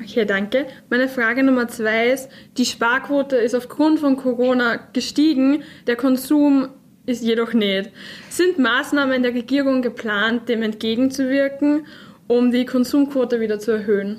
Okay, 0.00 0.24
danke. 0.24 0.66
Meine 0.90 1.08
Frage 1.08 1.42
Nummer 1.42 1.66
zwei 1.66 2.10
ist, 2.10 2.28
die 2.56 2.64
Sparquote 2.64 3.36
ist 3.36 3.54
aufgrund 3.54 3.98
von 4.00 4.16
Corona 4.16 4.76
gestiegen, 4.92 5.62
der 5.86 5.96
Konsum 5.96 6.68
ist 7.06 7.22
jedoch 7.22 7.52
nicht. 7.52 7.90
Sind 8.30 8.58
Maßnahmen 8.58 9.22
der 9.22 9.34
Regierung 9.34 9.82
geplant, 9.82 10.48
dem 10.48 10.62
entgegenzuwirken, 10.62 11.86
um 12.26 12.50
die 12.50 12.64
Konsumquote 12.64 13.40
wieder 13.40 13.58
zu 13.58 13.72
erhöhen? 13.72 14.18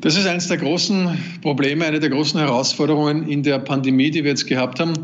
Das 0.00 0.16
ist 0.16 0.26
eines 0.26 0.46
der 0.46 0.58
großen 0.58 1.18
Probleme, 1.42 1.84
eine 1.84 1.98
der 1.98 2.10
großen 2.10 2.38
Herausforderungen 2.38 3.28
in 3.28 3.42
der 3.42 3.58
Pandemie, 3.58 4.10
die 4.10 4.22
wir 4.22 4.30
jetzt 4.30 4.46
gehabt 4.46 4.78
haben. 4.78 4.94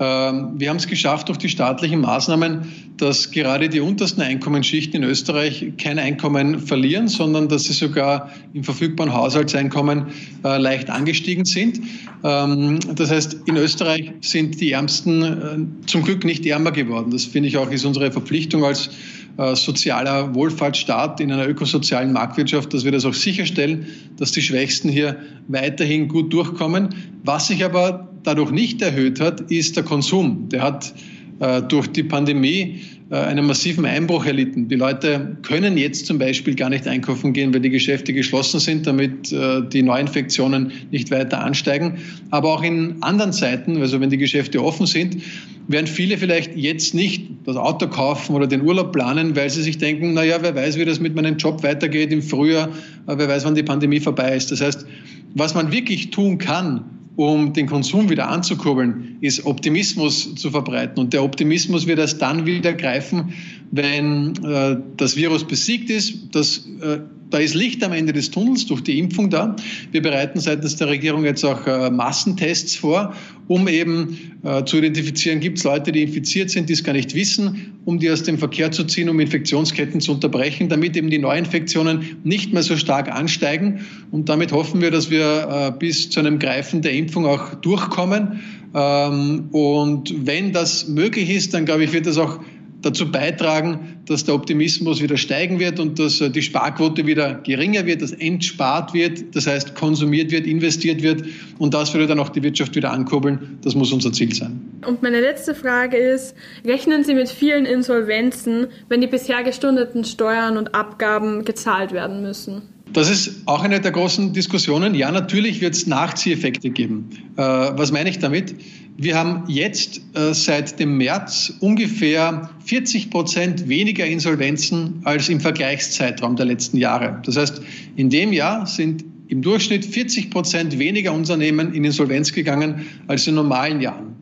Ähm, 0.00 0.52
wir 0.56 0.70
haben 0.70 0.76
es 0.76 0.86
geschafft 0.86 1.28
durch 1.28 1.38
die 1.38 1.48
staatlichen 1.48 2.00
Maßnahmen, 2.00 2.62
dass 2.98 3.30
gerade 3.30 3.68
die 3.68 3.80
untersten 3.80 4.22
Einkommensschichten 4.22 5.02
in 5.02 5.08
Österreich 5.08 5.72
kein 5.78 5.98
Einkommen 5.98 6.60
verlieren, 6.60 7.08
sondern 7.08 7.48
dass 7.48 7.64
sie 7.64 7.72
sogar 7.72 8.30
im 8.52 8.64
verfügbaren 8.64 9.12
Haushaltseinkommen 9.12 10.06
äh, 10.44 10.58
leicht 10.58 10.90
angestiegen 10.90 11.44
sind. 11.44 11.80
Ähm, 12.22 12.78
das 12.94 13.10
heißt, 13.10 13.38
in 13.46 13.56
Österreich 13.56 14.12
sind 14.20 14.60
die 14.60 14.72
Ärmsten 14.72 15.22
äh, 15.22 15.86
zum 15.86 16.02
Glück 16.02 16.24
nicht 16.24 16.46
ärmer 16.46 16.70
geworden. 16.70 17.10
Das 17.10 17.24
finde 17.24 17.48
ich 17.48 17.56
auch 17.56 17.70
ist 17.70 17.84
unsere 17.84 18.12
Verpflichtung 18.12 18.64
als 18.64 18.90
äh, 19.38 19.54
sozialer 19.54 20.34
Wohlfahrtsstaat 20.34 21.20
in 21.20 21.30
einer 21.30 21.48
ökosozialen 21.48 22.12
Marktwirtschaft, 22.12 22.74
dass 22.74 22.84
wir 22.84 22.92
das 22.92 23.04
auch 23.04 23.14
sicherstellen, 23.14 23.86
dass 24.16 24.32
die 24.32 24.42
Schwächsten 24.42 24.88
hier 24.88 25.16
weiterhin 25.46 26.08
gut 26.08 26.32
durchkommen. 26.32 26.88
Was 27.22 27.46
sich 27.46 27.64
aber 27.64 28.08
dadurch 28.28 28.50
nicht 28.50 28.82
erhöht 28.82 29.20
hat, 29.20 29.40
ist 29.50 29.76
der 29.76 29.84
Konsum. 29.84 30.48
Der 30.50 30.62
hat 30.62 30.92
äh, 31.40 31.62
durch 31.62 31.86
die 31.86 32.02
Pandemie 32.02 32.80
äh, 33.10 33.16
einen 33.16 33.46
massiven 33.46 33.86
Einbruch 33.86 34.26
erlitten. 34.26 34.68
Die 34.68 34.74
Leute 34.74 35.38
können 35.42 35.78
jetzt 35.78 36.04
zum 36.04 36.18
Beispiel 36.18 36.54
gar 36.54 36.68
nicht 36.68 36.86
einkaufen 36.86 37.32
gehen, 37.32 37.54
weil 37.54 37.60
die 37.60 37.70
Geschäfte 37.70 38.12
geschlossen 38.12 38.60
sind, 38.60 38.86
damit 38.86 39.32
äh, 39.32 39.62
die 39.66 39.82
Neuinfektionen 39.82 40.72
nicht 40.90 41.10
weiter 41.10 41.42
ansteigen. 41.42 41.98
Aber 42.30 42.52
auch 42.52 42.62
in 42.62 43.02
anderen 43.02 43.32
Zeiten, 43.32 43.78
also 43.78 43.98
wenn 44.00 44.10
die 44.10 44.18
Geschäfte 44.18 44.62
offen 44.62 44.86
sind, 44.86 45.22
werden 45.68 45.86
viele 45.86 46.18
vielleicht 46.18 46.54
jetzt 46.54 46.94
nicht 46.94 47.28
das 47.46 47.56
Auto 47.56 47.88
kaufen 47.88 48.34
oder 48.34 48.46
den 48.46 48.62
Urlaub 48.62 48.92
planen, 48.92 49.34
weil 49.36 49.48
sie 49.48 49.62
sich 49.62 49.78
denken, 49.78 50.12
naja, 50.12 50.38
wer 50.42 50.54
weiß, 50.54 50.78
wie 50.78 50.84
das 50.84 51.00
mit 51.00 51.14
meinem 51.14 51.38
Job 51.38 51.62
weitergeht 51.62 52.12
im 52.12 52.22
Frühjahr, 52.22 52.68
wer 53.06 53.28
weiß, 53.28 53.44
wann 53.44 53.54
die 53.54 53.62
Pandemie 53.62 54.00
vorbei 54.00 54.34
ist. 54.34 54.50
Das 54.50 54.60
heißt, 54.60 54.86
was 55.34 55.54
man 55.54 55.70
wirklich 55.72 56.10
tun 56.10 56.38
kann, 56.38 56.97
um 57.18 57.52
den 57.52 57.66
Konsum 57.66 58.10
wieder 58.10 58.28
anzukurbeln, 58.28 59.16
ist 59.20 59.44
Optimismus 59.44 60.36
zu 60.36 60.52
verbreiten. 60.52 61.00
Und 61.00 61.12
der 61.12 61.24
Optimismus 61.24 61.88
wird 61.88 61.98
erst 61.98 62.22
dann 62.22 62.46
wieder 62.46 62.74
greifen, 62.74 63.32
wenn 63.72 64.34
äh, 64.44 64.76
das 64.96 65.16
Virus 65.16 65.42
besiegt 65.44 65.90
ist. 65.90 66.28
Das, 66.30 66.58
äh, 66.80 67.00
da 67.30 67.38
ist 67.38 67.54
Licht 67.54 67.82
am 67.84 67.92
Ende 67.92 68.12
des 68.12 68.30
Tunnels 68.30 68.66
durch 68.66 68.82
die 68.82 68.98
Impfung 68.98 69.30
da. 69.30 69.56
Wir 69.92 70.02
bereiten 70.02 70.40
seitens 70.40 70.76
der 70.76 70.88
Regierung 70.88 71.24
jetzt 71.24 71.44
auch 71.44 71.66
äh, 71.66 71.90
Massentests 71.90 72.76
vor, 72.76 73.14
um 73.48 73.68
eben 73.68 74.38
äh, 74.42 74.64
zu 74.64 74.78
identifizieren, 74.78 75.40
gibt 75.40 75.58
es 75.58 75.64
Leute, 75.64 75.92
die 75.92 76.02
infiziert 76.02 76.50
sind, 76.50 76.68
die 76.68 76.74
es 76.74 76.84
gar 76.84 76.92
nicht 76.92 77.14
wissen, 77.14 77.78
um 77.84 77.98
die 77.98 78.10
aus 78.10 78.22
dem 78.22 78.38
Verkehr 78.38 78.70
zu 78.70 78.84
ziehen, 78.84 79.08
um 79.08 79.18
Infektionsketten 79.20 80.00
zu 80.00 80.12
unterbrechen, 80.12 80.68
damit 80.68 80.96
eben 80.96 81.10
die 81.10 81.18
Neuinfektionen 81.18 82.18
nicht 82.24 82.52
mehr 82.52 82.62
so 82.62 82.76
stark 82.76 83.10
ansteigen. 83.10 83.80
Und 84.10 84.28
damit 84.28 84.52
hoffen 84.52 84.80
wir, 84.80 84.90
dass 84.90 85.10
wir 85.10 85.72
äh, 85.74 85.78
bis 85.78 86.10
zu 86.10 86.20
einem 86.20 86.38
Greifen 86.38 86.82
der 86.82 86.92
Impfung 86.92 87.26
auch 87.26 87.54
durchkommen. 87.54 88.40
Ähm, 88.74 89.48
und 89.50 90.14
wenn 90.26 90.52
das 90.52 90.88
möglich 90.88 91.30
ist, 91.30 91.54
dann 91.54 91.64
glaube 91.64 91.84
ich, 91.84 91.92
wird 91.92 92.06
das 92.06 92.18
auch 92.18 92.40
dazu 92.82 93.10
beitragen, 93.10 93.98
dass 94.06 94.24
der 94.24 94.34
Optimismus 94.34 95.02
wieder 95.02 95.16
steigen 95.16 95.58
wird 95.58 95.80
und 95.80 95.98
dass 95.98 96.20
äh, 96.20 96.30
die 96.30 96.42
Sparquote 96.42 97.06
wieder 97.06 97.34
geringer 97.34 97.86
wird, 97.86 98.02
dass 98.02 98.12
entspart 98.12 98.94
wird, 98.94 99.34
das 99.34 99.46
heißt 99.46 99.74
konsumiert 99.74 100.30
wird, 100.30 100.46
investiert 100.46 101.02
wird 101.02 101.24
und 101.58 101.74
das 101.74 101.92
würde 101.92 102.06
dann 102.06 102.20
auch 102.20 102.28
die 102.28 102.42
Wirtschaft 102.42 102.76
wieder 102.76 102.92
ankurbeln. 102.92 103.58
Das 103.62 103.74
muss 103.74 103.92
unser 103.92 104.12
Ziel 104.12 104.34
sein. 104.34 104.60
Und 104.86 105.02
meine 105.02 105.20
letzte 105.20 105.54
Frage 105.54 105.96
ist, 105.96 106.34
rechnen 106.64 107.04
Sie 107.04 107.14
mit 107.14 107.28
vielen 107.28 107.66
Insolvenzen, 107.66 108.68
wenn 108.88 109.00
die 109.00 109.08
bisher 109.08 109.42
gestundeten 109.42 110.04
Steuern 110.04 110.56
und 110.56 110.74
Abgaben 110.74 111.44
gezahlt 111.44 111.92
werden 111.92 112.22
müssen? 112.22 112.62
Das 112.92 113.10
ist 113.10 113.42
auch 113.46 113.62
eine 113.62 113.80
der 113.80 113.90
großen 113.90 114.32
Diskussionen. 114.32 114.94
Ja, 114.94 115.10
natürlich 115.10 115.60
wird 115.60 115.74
es 115.74 115.86
Nachzieheffekte 115.86 116.70
geben. 116.70 117.10
Äh, 117.36 117.42
was 117.42 117.92
meine 117.92 118.08
ich 118.08 118.18
damit? 118.18 118.54
Wir 118.96 119.16
haben 119.16 119.44
jetzt 119.46 120.00
äh, 120.14 120.34
seit 120.34 120.80
dem 120.80 120.96
März 120.96 121.52
ungefähr 121.60 122.50
40 122.64 123.10
Prozent 123.10 123.68
weniger 123.68 124.06
Insolvenzen 124.06 125.02
als 125.04 125.28
im 125.28 125.40
Vergleichszeitraum 125.40 126.34
der 126.36 126.46
letzten 126.46 126.78
Jahre. 126.78 127.22
Das 127.24 127.36
heißt, 127.36 127.62
in 127.96 128.10
dem 128.10 128.32
Jahr 128.32 128.66
sind 128.66 129.04
im 129.28 129.42
Durchschnitt 129.42 129.84
40 129.84 130.30
Prozent 130.30 130.78
weniger 130.78 131.12
Unternehmen 131.12 131.74
in 131.74 131.84
Insolvenz 131.84 132.32
gegangen 132.32 132.86
als 133.06 133.26
in 133.26 133.34
normalen 133.34 133.80
Jahren. 133.80 134.16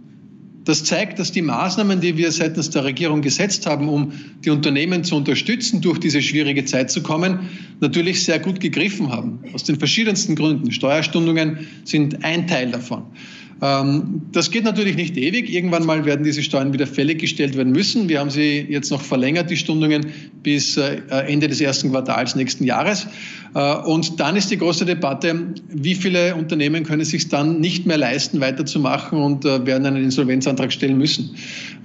Das 0.66 0.82
zeigt, 0.82 1.20
dass 1.20 1.30
die 1.30 1.42
Maßnahmen, 1.42 2.00
die 2.00 2.16
wir 2.16 2.32
seitens 2.32 2.70
der 2.70 2.84
Regierung 2.84 3.22
gesetzt 3.22 3.66
haben, 3.66 3.88
um 3.88 4.12
die 4.44 4.50
Unternehmen 4.50 5.04
zu 5.04 5.14
unterstützen, 5.14 5.80
durch 5.80 6.00
diese 6.00 6.20
schwierige 6.20 6.64
Zeit 6.64 6.90
zu 6.90 7.04
kommen, 7.04 7.48
natürlich 7.80 8.24
sehr 8.24 8.40
gut 8.40 8.58
gegriffen 8.58 9.10
haben. 9.10 9.38
Aus 9.54 9.62
den 9.62 9.78
verschiedensten 9.78 10.34
Gründen. 10.34 10.72
Steuerstundungen 10.72 11.68
sind 11.84 12.24
ein 12.24 12.48
Teil 12.48 12.72
davon. 12.72 13.04
Ähm, 13.62 14.22
das 14.32 14.50
geht 14.50 14.64
natürlich 14.64 14.96
nicht 14.96 15.16
ewig. 15.16 15.50
Irgendwann 15.50 15.86
mal 15.86 16.04
werden 16.04 16.24
diese 16.24 16.42
Steuern 16.42 16.72
wieder 16.72 16.86
fällig 16.86 17.20
gestellt 17.20 17.56
werden 17.56 17.72
müssen. 17.72 18.08
Wir 18.08 18.20
haben 18.20 18.30
sie 18.30 18.66
jetzt 18.68 18.90
noch 18.90 19.00
verlängert, 19.00 19.50
die 19.50 19.56
Stundungen, 19.56 20.06
bis 20.42 20.76
äh, 20.76 21.00
Ende 21.26 21.48
des 21.48 21.60
ersten 21.60 21.90
Quartals 21.90 22.36
nächsten 22.36 22.64
Jahres. 22.64 23.06
Äh, 23.54 23.76
und 23.76 24.20
dann 24.20 24.36
ist 24.36 24.50
die 24.50 24.58
große 24.58 24.84
Debatte, 24.84 25.54
wie 25.68 25.94
viele 25.94 26.34
Unternehmen 26.34 26.84
können 26.84 27.00
es 27.00 27.10
sich 27.10 27.28
dann 27.28 27.60
nicht 27.60 27.86
mehr 27.86 27.96
leisten, 27.96 28.40
weiterzumachen 28.40 29.18
und 29.18 29.44
äh, 29.44 29.64
werden 29.64 29.86
einen 29.86 30.04
Insolvenzantrag 30.04 30.72
stellen 30.72 30.98
müssen. 30.98 31.34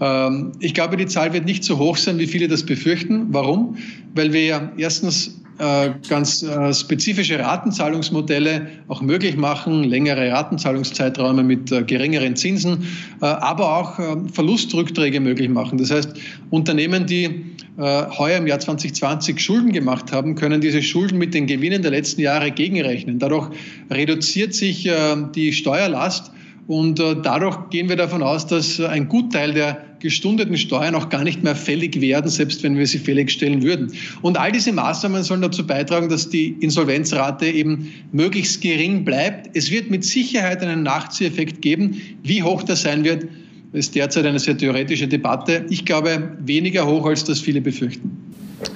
Ähm, 0.01 0.51
ich 0.59 0.73
glaube, 0.73 0.97
die 0.97 1.05
Zahl 1.05 1.31
wird 1.31 1.45
nicht 1.45 1.63
so 1.63 1.77
hoch 1.79 1.95
sein, 1.95 2.19
wie 2.19 2.27
viele 2.27 2.49
das 2.49 2.63
befürchten. 2.63 3.27
Warum? 3.29 3.77
Weil 4.13 4.33
wir 4.33 4.45
ja 4.45 4.71
erstens 4.77 5.41
äh, 5.61 5.91
ganz 6.09 6.41
äh, 6.41 6.73
spezifische 6.73 7.37
Ratenzahlungsmodelle 7.37 8.67
auch 8.87 9.03
möglich 9.03 9.37
machen, 9.37 9.83
längere 9.83 10.31
Ratenzahlungszeiträume 10.31 11.43
mit 11.43 11.71
äh, 11.71 11.83
geringeren 11.83 12.35
Zinsen, 12.35 12.87
aber 13.19 13.77
auch 13.77 13.99
Verlustrückträge 14.33 15.19
möglich 15.19 15.49
machen. 15.49 15.77
Das 15.77 15.91
heißt, 15.91 16.15
Unternehmen, 16.49 17.05
die 17.05 17.45
heuer 17.77 18.37
im 18.37 18.47
Jahr 18.47 18.59
2020 18.59 19.39
Schulden 19.39 19.71
gemacht 19.71 20.11
haben, 20.11 20.35
können 20.35 20.61
diese 20.61 20.81
Schulden 20.81 21.17
mit 21.17 21.33
den 21.33 21.45
Gewinnen 21.45 21.81
der 21.81 21.91
letzten 21.91 22.21
Jahre 22.21 22.51
gegenrechnen. 22.51 23.19
Dadurch 23.19 23.49
reduziert 23.89 24.53
sich 24.53 24.89
die 25.35 25.53
Steuerlast 25.53 26.31
und 26.67 26.99
dadurch 26.99 27.69
gehen 27.69 27.89
wir 27.89 27.95
davon 27.95 28.23
aus, 28.23 28.45
dass 28.45 28.79
ein 28.79 29.07
Gutteil 29.07 29.53
der 29.53 29.90
gestundeten 30.01 30.57
Steuern 30.57 30.95
auch 30.95 31.09
gar 31.09 31.23
nicht 31.23 31.43
mehr 31.43 31.55
fällig 31.55 32.01
werden, 32.01 32.29
selbst 32.29 32.63
wenn 32.63 32.77
wir 32.77 32.85
sie 32.87 32.97
fällig 32.97 33.31
stellen 33.31 33.63
würden. 33.63 33.93
Und 34.21 34.37
all 34.37 34.51
diese 34.51 34.73
Maßnahmen 34.73 35.23
sollen 35.23 35.41
dazu 35.41 35.65
beitragen, 35.65 36.09
dass 36.09 36.29
die 36.29 36.57
Insolvenzrate 36.59 37.45
eben 37.45 37.93
möglichst 38.11 38.61
gering 38.61 39.05
bleibt. 39.05 39.55
Es 39.55 39.71
wird 39.71 39.89
mit 39.89 40.03
Sicherheit 40.03 40.61
einen 40.61 40.83
Nachzieheffekt 40.83 41.61
geben. 41.61 42.01
Wie 42.23 42.43
hoch 42.43 42.63
das 42.63 42.81
sein 42.81 43.03
wird, 43.03 43.27
ist 43.73 43.95
derzeit 43.95 44.25
eine 44.25 44.39
sehr 44.39 44.57
theoretische 44.57 45.07
Debatte. 45.07 45.65
Ich 45.69 45.85
glaube, 45.85 46.35
weniger 46.39 46.85
hoch, 46.85 47.05
als 47.05 47.23
das 47.23 47.39
viele 47.39 47.61
befürchten. 47.61 48.11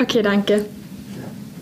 Okay, 0.02 0.22
danke. 0.22 0.66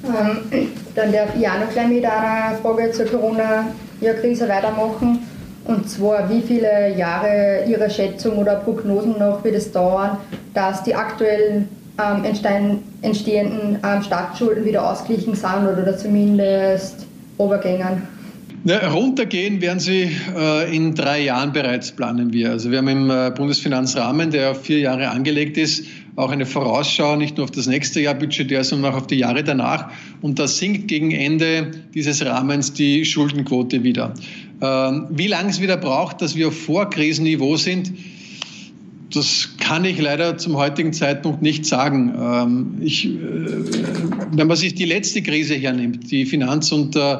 Ähm, 0.04 0.68
dann 0.96 1.12
darf 1.12 1.30
ich 1.36 1.48
auch 1.48 1.60
noch 1.60 1.72
gleich 1.72 1.88
mit 1.88 2.06
einer 2.06 2.58
Frage 2.62 2.92
zur 2.92 3.06
Corona-Krise 3.06 4.48
weitermachen. 4.48 5.20
Und 5.66 5.90
zwar, 5.90 6.30
wie 6.30 6.42
viele 6.42 6.96
Jahre 6.98 7.64
Ihrer 7.68 7.90
Schätzung 7.90 8.38
oder 8.38 8.56
Prognosen 8.56 9.18
noch 9.18 9.44
wird 9.44 9.56
es 9.56 9.72
dauern, 9.72 10.18
dass 10.54 10.84
die 10.84 10.94
aktuellen 10.94 11.70
ähm, 11.98 12.26
entstehenden 13.02 13.80
ähm, 13.84 14.04
Staatsschulden 14.04 14.66
wieder 14.66 14.90
ausgeglichen 14.90 15.36
sind 15.36 15.68
oder 15.68 15.98
zumindest 15.98 17.06
Obergängern? 17.38 18.08
Ja, 18.66 18.88
runtergehen 18.90 19.60
werden 19.60 19.80
sie 19.80 20.10
äh, 20.38 20.74
in 20.74 20.96
drei 20.96 21.22
Jahren 21.24 21.52
bereits, 21.52 21.92
planen 21.92 22.32
wir. 22.32 22.52
Also 22.52 22.72
wir 22.72 22.78
haben 22.78 22.88
im 22.88 23.10
äh, 23.10 23.30
Bundesfinanzrahmen, 23.36 24.32
der 24.32 24.52
auf 24.52 24.64
vier 24.64 24.80
Jahre 24.80 25.10
angelegt 25.10 25.58
ist, 25.58 25.86
auch 26.16 26.32
eine 26.32 26.46
Vorausschau 26.46 27.18
nicht 27.18 27.36
nur 27.36 27.44
auf 27.44 27.52
das 27.52 27.68
nächste 27.68 28.00
Jahr 28.00 28.14
budgetär, 28.14 28.64
sondern 28.64 28.94
auch 28.94 28.98
auf 28.98 29.08
die 29.08 29.18
Jahre 29.18 29.44
danach. 29.44 29.92
Und 30.22 30.40
da 30.40 30.48
sinkt 30.48 30.88
gegen 30.88 31.12
Ende 31.12 31.72
dieses 31.94 32.26
Rahmens 32.26 32.72
die 32.72 33.04
Schuldenquote 33.04 33.84
wieder. 33.84 34.14
Ähm, 34.64 35.08
wie 35.10 35.28
lange 35.28 35.50
es 35.50 35.60
wieder 35.60 35.76
braucht, 35.76 36.22
dass 36.22 36.36
wir 36.38 36.48
auf 36.48 36.58
Vorkrisenniveau 36.58 37.58
sind, 37.58 37.92
das 39.14 39.50
kann 39.60 39.84
ich 39.84 40.00
leider 40.02 40.38
zum 40.38 40.56
heutigen 40.56 40.94
Zeitpunkt 40.94 41.42
nicht 41.42 41.66
sagen. 41.66 42.14
Ähm, 42.18 42.78
ich, 42.80 43.06
äh, 43.06 43.10
wenn 44.32 44.48
man 44.48 44.56
sich 44.56 44.74
die 44.74 44.86
letzte 44.86 45.22
Krise 45.22 45.56
hernimmt, 45.56 46.10
die 46.10 46.26
Finanz- 46.26 46.72
und 46.72 46.96
äh, 46.96 47.18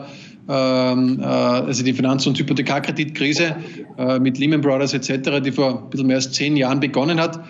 ähm, 0.48 1.20
äh, 1.20 1.24
also 1.24 1.84
die 1.84 1.94
Finanz- 1.94 2.26
und 2.26 2.40
Hypothekarkreditkrise 2.40 3.58
mit 4.20 4.40
Lehman 4.40 4.62
Brothers 4.62 4.94
etc., 4.94 5.40
die 5.44 5.52
vor 5.52 5.84
ein 5.84 5.90
bisschen 5.92 6.08
mehr 6.08 6.16
als 6.16 6.32
zehn 6.32 6.58
Jahren 6.58 6.80
begonnen 6.80 7.20
hat, 7.20 7.44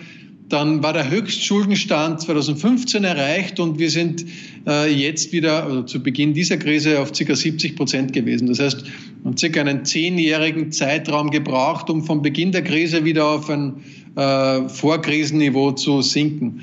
dann 0.50 0.82
war 0.82 0.92
der 0.92 1.08
Höchstschuldenstand 1.08 2.20
2015 2.20 3.02
erreicht 3.02 3.58
und 3.60 3.78
wir 3.78 3.88
sind 3.88 4.26
jetzt 4.66 5.32
wieder, 5.32 5.64
also 5.64 5.82
zu 5.84 6.02
Beginn 6.02 6.34
dieser 6.34 6.58
Krise, 6.58 7.00
auf 7.00 7.12
ca. 7.12 7.34
70 7.34 7.76
Prozent 7.76 8.12
gewesen. 8.12 8.48
Das 8.48 8.60
heißt, 8.60 8.84
hat 9.24 9.38
circa 9.38 9.60
einen 9.60 9.84
zehnjährigen 9.84 10.70
Zeitraum 10.72 11.30
gebraucht, 11.30 11.88
um 11.90 12.04
vom 12.04 12.22
Beginn 12.22 12.52
der 12.52 12.62
Krise 12.62 13.04
wieder 13.04 13.26
auf 13.26 13.48
ein 13.48 13.82
äh, 14.16 14.68
Vorkrisenniveau 14.68 15.72
zu 15.72 16.02
sinken. 16.02 16.60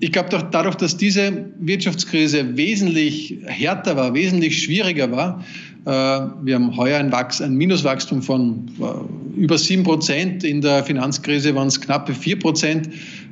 Ich 0.00 0.12
glaube 0.12 0.28
doch 0.28 0.42
dadurch, 0.42 0.74
dass 0.74 0.96
diese 0.96 1.52
Wirtschaftskrise 1.58 2.56
wesentlich 2.56 3.38
härter 3.46 3.96
war, 3.96 4.12
wesentlich 4.12 4.62
schwieriger 4.62 5.10
war, 5.12 5.44
äh, 5.86 5.90
wir 5.90 6.54
haben 6.54 6.76
heuer 6.76 6.98
ein, 6.98 7.12
Wachs-, 7.12 7.42
ein 7.42 7.54
Minuswachstum 7.54 8.22
von 8.22 8.70
äh, 8.80 9.40
über 9.40 9.58
sieben 9.58 9.82
Prozent. 9.82 10.42
In 10.42 10.62
der 10.62 10.82
Finanzkrise 10.84 11.54
waren 11.54 11.68
es 11.68 11.80
knappe 11.80 12.14
vier 12.14 12.38
Prozent. 12.38 12.88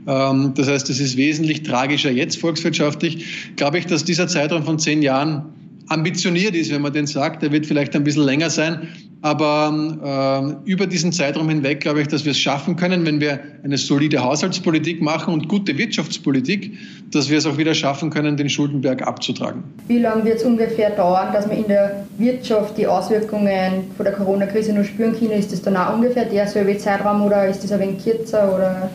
Ähm, 0.07 0.53
das 0.55 0.69
heißt, 0.69 0.91
es 0.91 1.01
ist 1.01 1.17
wesentlich 1.17 1.63
tragischer 1.63 2.11
jetzt 2.11 2.39
volkswirtschaftlich. 2.39 3.55
Glaube 3.57 3.79
ich, 3.79 3.87
dass 3.87 4.05
dieser 4.05 4.29
Zeitraum 4.29 4.65
von 4.65 4.79
zehn 4.79 5.01
Jahren 5.01 5.45
ambitioniert 5.89 6.55
ist, 6.55 6.73
wenn 6.73 6.83
man 6.83 6.93
den 6.93 7.07
sagt. 7.07 7.43
Der 7.43 7.53
wird 7.53 7.67
vielleicht 7.67 7.95
ein 7.95 8.05
bisschen 8.05 8.25
länger 8.25 8.51
sein. 8.51 8.89
Aber 9.25 10.59
äh, 10.67 10.71
über 10.71 10.89
diesen 10.89 11.13
Zeitraum 11.13 11.49
hinweg 11.49 11.79
glaube 11.79 12.03
ich, 12.03 12.09
dass 12.09 12.25
wir 12.25 12.33
es 12.33 12.39
schaffen 12.39 12.75
können, 12.75 13.07
wenn 13.07 13.21
wir 13.21 13.39
eine 13.63 13.79
solide 13.79 14.19
Haushaltspolitik 14.23 15.01
machen 15.01 15.33
und 15.33 15.49
gute 15.49 15.79
Wirtschaftspolitik, 15.79 16.73
dass 17.13 17.31
wir 17.31 17.39
es 17.39 17.47
auch 17.47 17.57
wieder 17.57 17.73
schaffen 17.73 18.11
können, 18.11 18.37
den 18.37 18.49
Schuldenberg 18.49 19.07
abzutragen. 19.07 19.63
Wie 19.87 19.99
lange 19.99 20.25
wird 20.25 20.39
es 20.39 20.43
ungefähr 20.43 20.91
dauern, 20.91 21.33
dass 21.33 21.47
man 21.47 21.57
in 21.57 21.69
der 21.69 22.05
Wirtschaft 22.19 22.77
die 22.77 22.89
Auswirkungen 22.89 23.85
von 23.97 24.05
der 24.05 24.15
Corona-Krise 24.15 24.73
noch 24.73 24.85
spüren 24.85 25.15
kann? 25.17 25.31
Ist 25.31 25.53
das 25.53 25.63
dann 25.63 25.77
auch 25.77 25.95
ungefähr 25.95 26.25
der 26.25 26.49
selbe 26.49 26.77
Zeitraum 26.77 27.23
oder 27.23 27.47
ist 27.47 27.63
das 27.63 27.71
ein 27.71 27.79
wenig 27.79 28.03
kürzer? 28.03 28.53
Oder? 28.53 28.91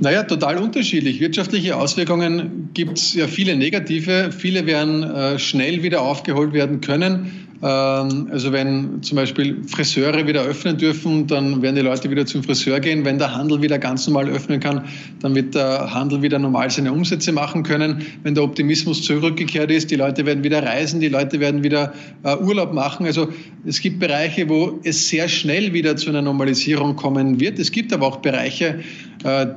Naja, 0.00 0.24
total 0.24 0.58
unterschiedlich. 0.58 1.20
Wirtschaftliche 1.20 1.76
Auswirkungen 1.76 2.70
gibt 2.74 2.98
es 2.98 3.14
ja 3.14 3.26
viele 3.28 3.56
negative. 3.56 4.32
Viele 4.36 4.66
werden 4.66 5.02
äh, 5.02 5.38
schnell 5.38 5.82
wieder 5.82 6.02
aufgeholt 6.02 6.52
werden 6.52 6.80
können. 6.80 7.44
Ähm, 7.62 8.28
also 8.30 8.52
wenn 8.52 9.02
zum 9.02 9.16
Beispiel 9.16 9.62
Friseure 9.66 10.26
wieder 10.26 10.42
öffnen 10.42 10.76
dürfen, 10.76 11.26
dann 11.26 11.62
werden 11.62 11.76
die 11.76 11.82
Leute 11.82 12.10
wieder 12.10 12.26
zum 12.26 12.42
Friseur 12.42 12.78
gehen. 12.80 13.04
Wenn 13.04 13.18
der 13.18 13.34
Handel 13.34 13.62
wieder 13.62 13.78
ganz 13.78 14.06
normal 14.06 14.28
öffnen 14.28 14.60
kann, 14.60 14.84
dann 15.20 15.34
wird 15.34 15.54
der 15.54 15.94
Handel 15.94 16.20
wieder 16.20 16.38
normal 16.38 16.70
seine 16.70 16.92
Umsätze 16.92 17.32
machen 17.32 17.62
können. 17.62 18.04
Wenn 18.22 18.34
der 18.34 18.44
Optimismus 18.44 19.02
zurückgekehrt 19.02 19.70
ist, 19.70 19.90
die 19.90 19.96
Leute 19.96 20.26
werden 20.26 20.44
wieder 20.44 20.62
reisen, 20.62 21.00
die 21.00 21.08
Leute 21.08 21.40
werden 21.40 21.62
wieder 21.62 21.94
äh, 22.22 22.36
Urlaub 22.36 22.74
machen. 22.74 23.06
Also 23.06 23.28
es 23.64 23.80
gibt 23.80 23.98
Bereiche, 24.00 24.48
wo 24.48 24.80
es 24.84 25.08
sehr 25.08 25.28
schnell 25.28 25.72
wieder 25.72 25.96
zu 25.96 26.10
einer 26.10 26.20
Normalisierung 26.20 26.96
kommen 26.96 27.40
wird. 27.40 27.58
Es 27.58 27.72
gibt 27.72 27.94
aber 27.94 28.06
auch 28.06 28.16
Bereiche, 28.18 28.80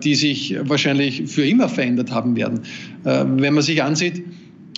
die 0.03 0.15
sich 0.15 0.55
wahrscheinlich 0.63 1.23
für 1.27 1.45
immer 1.45 1.67
verändert 1.67 2.11
haben 2.11 2.35
werden. 2.35 2.61
Äh, 3.03 3.25
wenn 3.25 3.53
man 3.53 3.63
sich 3.63 3.83
ansieht, 3.83 4.23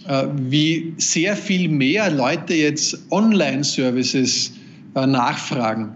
äh, 0.09 0.25
wie 0.35 0.93
sehr 0.97 1.35
viel 1.35 1.69
mehr 1.69 2.09
Leute 2.09 2.55
jetzt 2.55 2.97
Online-Services 3.11 4.53
äh, 4.95 5.05
nachfragen. 5.05 5.91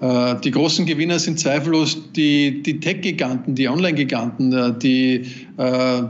Äh, 0.00 0.36
die 0.42 0.50
großen 0.50 0.86
Gewinner 0.86 1.18
sind 1.18 1.38
zweifellos 1.38 1.98
die, 2.16 2.62
die 2.62 2.80
Tech-Giganten, 2.80 3.54
die 3.54 3.68
Online-Giganten, 3.68 4.78
die, 4.78 5.26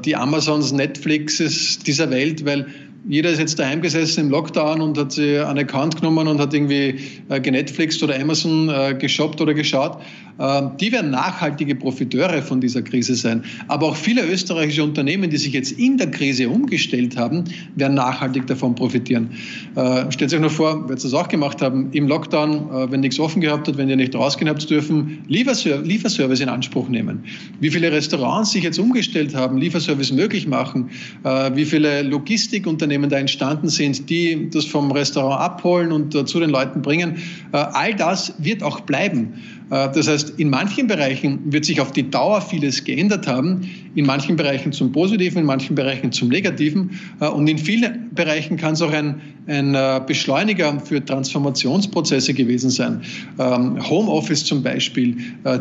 die 0.05 0.17
Amazons, 0.17 0.73
Netflixes 0.73 1.79
dieser 1.81 2.11
Welt, 2.11 2.45
weil 2.45 2.67
jeder 3.09 3.31
ist 3.31 3.39
jetzt 3.39 3.59
daheim 3.59 3.81
gesessen 3.81 4.27
im 4.27 4.31
Lockdown 4.31 4.81
und 4.81 4.99
hat 4.99 5.13
sich 5.13 5.41
einen 5.41 5.59
Account 5.59 5.97
genommen 5.97 6.29
und 6.29 6.41
hat 6.41 6.53
irgendwie 6.53 6.97
äh, 7.29 7.41
genetflixt 7.41 8.03
oder 8.03 8.19
Amazon 8.21 8.69
äh, 8.69 8.95
geshoppt 8.95 9.41
oder 9.41 9.55
geschaut. 9.55 9.99
Äh, 10.39 10.63
die 10.81 10.93
werden 10.93 11.11
nachhaltige 11.11 11.75
Profiteure 11.75 12.43
von 12.43 12.61
dieser 12.61 12.83
Krise 12.83 13.15
sein. 13.15 13.45
Aber 13.69 13.87
auch 13.87 13.97
viele 13.97 14.27
österreichische 14.27 14.83
Unternehmen, 14.83 15.31
die 15.31 15.37
sich 15.37 15.53
jetzt 15.53 15.73
in 15.73 15.99
der 15.99 16.11
Krise 16.11 16.49
umgestellt 16.49 17.17
haben, 17.17 17.45
werden 17.77 17.95
nachhaltig 17.95 18.47
davon 18.47 18.75
profitieren. 18.75 19.31
Äh, 19.75 20.11
stellt 20.11 20.33
euch 20.33 20.41
nur 20.41 20.51
vor, 20.51 20.89
wer 20.89 20.97
das 20.97 21.13
auch 21.15 21.29
gemacht 21.29 21.63
haben, 21.63 21.89
im 21.93 22.09
Lockdown, 22.09 22.51
äh, 22.51 22.91
wenn 22.91 23.01
nichts 23.01 23.19
offen 23.21 23.41
gehabt 23.41 23.69
hat, 23.69 23.77
wenn 23.77 23.89
ihr 23.89 23.97
nicht 23.97 24.15
rausgehen 24.15 24.49
habt 24.49 24.69
dürfen, 24.69 25.19
Lieferser 25.29 25.83
Lieferservice 25.83 26.41
in 26.41 26.49
Anspruch 26.49 26.89
nehmen. 26.89 27.25
Wie 27.61 27.71
viele 27.71 27.93
Restaurants 27.93 28.53
sich 28.53 28.65
jetzt 28.65 28.79
umgestellt 28.79 29.35
haben, 29.35 29.59
Lieferservice 29.59 30.13
möglich 30.13 30.47
machen, 30.47 30.91
äh, 31.25 31.51
wie 31.55 31.65
viele 31.65 32.03
Logistikunternehmen 32.03 32.79
Unternehmen 32.79 33.11
da 33.11 33.19
entstanden 33.19 33.69
sind, 33.69 34.09
die 34.09 34.49
das 34.51 34.65
vom 34.65 34.91
Restaurant 34.93 35.41
abholen 35.41 35.93
und 35.93 36.29
zu 36.29 36.41
den 36.41 36.51
Leuten 36.51 36.81
bringen. 36.81 37.17
All 37.51 37.95
das 37.95 38.33
wird 38.39 38.63
auch 38.63 38.81
bleiben. 38.81 39.35
Äh, 39.71 39.89
das 39.93 40.09
heißt, 40.09 40.35
in 40.39 40.51
manchen 40.51 40.87
Bereichen 40.87 41.53
wird 41.53 41.65
sich 41.65 41.81
auf 41.81 41.93
die 41.93 42.11
Dauer 42.11 42.41
vieles 42.41 42.85
geändert 42.85 43.27
haben, 43.27 43.69
in 43.95 44.07
manchen 44.07 44.37
Bereichen 44.37 44.73
zum 44.73 44.93
Positiven, 44.93 45.39
in 45.39 45.47
manchen 45.47 45.75
Bereichen 45.75 46.13
zum 46.13 46.29
Negativen. 46.29 46.99
Und 47.19 47.49
in 47.49 47.59
vielen 47.59 48.11
Bereichen 48.15 48.57
kann 48.57 48.75
es 48.75 48.83
auch 48.83 48.93
ein, 48.93 49.21
ein 49.49 49.77
Beschleuniger 50.07 50.79
für 50.79 51.05
Transformationsprozesse 51.05 52.33
gewesen 52.33 52.71
sein. 52.71 53.03
Ähm, 53.41 53.79
Homeoffice 53.89 54.45
zum 54.45 54.63
Beispiel, 54.63 55.17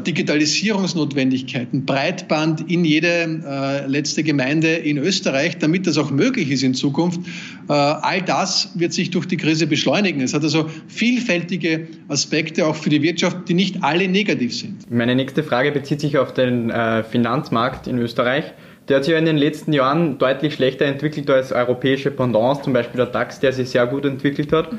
Digitalisierungsnotwendigkeiten, 0.06 1.86
Breitband 1.86 2.70
in 2.70 2.86
jede 2.86 3.86
letzte 3.88 4.24
Gemeinde 4.24 4.68
in 4.68 4.98
Österreich, 4.98 5.58
damit 5.58 5.88
das 5.88 5.98
auch 5.98 6.12
möglich 6.12 6.52
ist 6.52 6.62
in 6.62 6.76
Zukunft. 6.76 7.22
Äh, 7.70 7.74
all 7.74 8.22
das 8.22 8.70
wird 8.76 8.94
sich 8.94 9.12
durch 9.12 9.26
die 9.26 9.38
Krise 9.38 9.68
beschleunigen. 9.68 10.22
Es 10.22 10.34
hat 10.34 10.44
also 10.44 10.70
vielfältige 10.88 11.88
Aspekte 12.08 12.66
auch 12.66 12.76
für 12.76 12.90
die 12.90 13.02
Wirtschaft, 13.02 13.50
die 13.50 13.54
nicht 13.54 13.84
alle 13.84 13.97
negativ 14.06 14.56
sind. 14.56 14.92
Meine 14.92 15.16
nächste 15.16 15.44
Frage 15.44 15.72
bezieht 15.72 16.02
sich 16.02 16.18
auf 16.18 16.34
den 16.34 16.70
äh, 16.70 17.04
Finanzmarkt 17.04 17.88
in 17.88 17.98
Österreich. 17.98 18.54
Der 18.88 18.98
hat 18.98 19.06
sich 19.06 19.14
ja 19.14 19.18
in 19.20 19.26
den 19.26 19.38
letzten 19.38 19.74
Jahren 19.74 20.18
deutlich 20.18 20.54
schlechter 20.54 20.86
entwickelt 20.86 21.30
als 21.30 21.52
europäische 21.52 22.12
Pendants, 22.12 22.64
zum 22.64 22.74
Beispiel 22.74 22.98
der 22.98 23.08
DAX, 23.08 23.40
der 23.40 23.54
sich 23.54 23.70
sehr 23.70 23.88
gut 23.88 24.06
entwickelt 24.06 24.54
hat. 24.54 24.70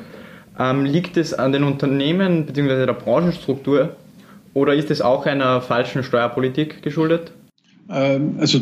Ähm, 0.57 0.85
liegt 0.85 1.17
es 1.17 1.33
an 1.33 1.51
den 1.51 1.63
Unternehmen 1.63 2.45
bzw. 2.45 2.85
der 2.85 2.93
Branchenstruktur 2.93 3.95
oder 4.53 4.73
ist 4.73 4.91
es 4.91 5.01
auch 5.01 5.25
einer 5.25 5.61
falschen 5.61 6.03
Steuerpolitik 6.03 6.81
geschuldet? 6.81 7.31
Ähm, 7.89 8.37
also 8.39 8.59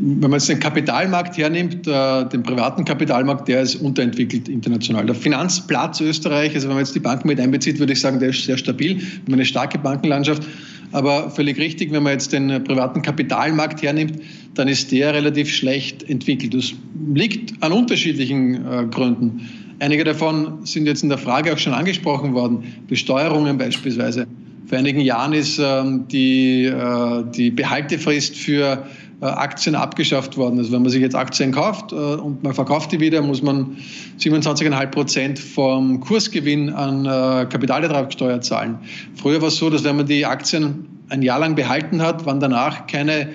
wenn 0.00 0.30
man 0.30 0.34
jetzt 0.34 0.48
den 0.48 0.60
Kapitalmarkt 0.60 1.36
hernimmt, 1.36 1.86
äh, 1.86 2.24
den 2.28 2.42
privaten 2.42 2.84
Kapitalmarkt, 2.84 3.48
der 3.48 3.62
ist 3.62 3.76
unterentwickelt 3.76 4.48
international. 4.48 5.06
Der 5.06 5.14
Finanzplatz 5.14 6.00
Österreich, 6.00 6.54
also 6.54 6.68
wenn 6.68 6.76
man 6.76 6.84
jetzt 6.84 6.94
die 6.94 7.00
Banken 7.00 7.26
mit 7.26 7.40
einbezieht, 7.40 7.78
würde 7.80 7.92
ich 7.92 8.00
sagen, 8.00 8.20
der 8.20 8.28
ist 8.30 8.44
sehr 8.44 8.58
stabil. 8.58 8.98
Wir 8.98 9.04
haben 9.26 9.34
eine 9.34 9.44
starke 9.44 9.78
Bankenlandschaft. 9.78 10.44
Aber 10.92 11.30
völlig 11.30 11.58
richtig, 11.58 11.92
wenn 11.92 12.02
man 12.02 12.12
jetzt 12.12 12.32
den 12.32 12.64
privaten 12.64 13.02
Kapitalmarkt 13.02 13.82
hernimmt, 13.82 14.14
dann 14.54 14.68
ist 14.68 14.90
der 14.92 15.12
relativ 15.12 15.52
schlecht 15.52 16.08
entwickelt. 16.08 16.54
Das 16.54 16.72
liegt 17.12 17.62
an 17.62 17.72
unterschiedlichen 17.72 18.54
äh, 18.54 18.86
Gründen. 18.90 19.48
Einige 19.80 20.04
davon 20.04 20.64
sind 20.64 20.86
jetzt 20.86 21.02
in 21.02 21.08
der 21.08 21.18
Frage 21.18 21.52
auch 21.52 21.58
schon 21.58 21.74
angesprochen 21.74 22.34
worden. 22.34 22.64
Besteuerungen 22.88 23.58
beispielsweise. 23.58 24.26
Vor 24.66 24.78
einigen 24.78 25.00
Jahren 25.00 25.32
ist 25.32 25.58
ähm, 25.58 26.06
die, 26.08 26.64
äh, 26.64 27.24
die 27.34 27.50
Behaltefrist 27.50 28.36
für 28.36 28.84
Aktien 29.20 29.74
abgeschafft 29.74 30.36
worden. 30.36 30.58
Also 30.58 30.72
wenn 30.72 30.82
man 30.82 30.90
sich 30.90 31.00
jetzt 31.00 31.16
Aktien 31.16 31.52
kauft 31.52 31.92
äh, 31.92 31.96
und 31.96 32.42
man 32.42 32.54
verkauft 32.54 32.92
die 32.92 33.00
wieder, 33.00 33.20
muss 33.20 33.42
man 33.42 33.76
27,5 34.18 34.86
Prozent 34.86 35.38
vom 35.38 36.00
Kursgewinn 36.00 36.70
an 36.70 37.04
äh, 37.04 37.46
Kapitalertragssteuer 37.46 38.40
zahlen. 38.40 38.78
Früher 39.14 39.40
war 39.40 39.48
es 39.48 39.56
so, 39.56 39.70
dass 39.70 39.84
wenn 39.84 39.96
man 39.96 40.06
die 40.06 40.24
Aktien 40.24 40.86
ein 41.08 41.22
Jahr 41.22 41.40
lang 41.40 41.54
behalten 41.54 42.02
hat, 42.02 42.26
waren 42.26 42.38
danach 42.38 42.86
keine 42.86 43.30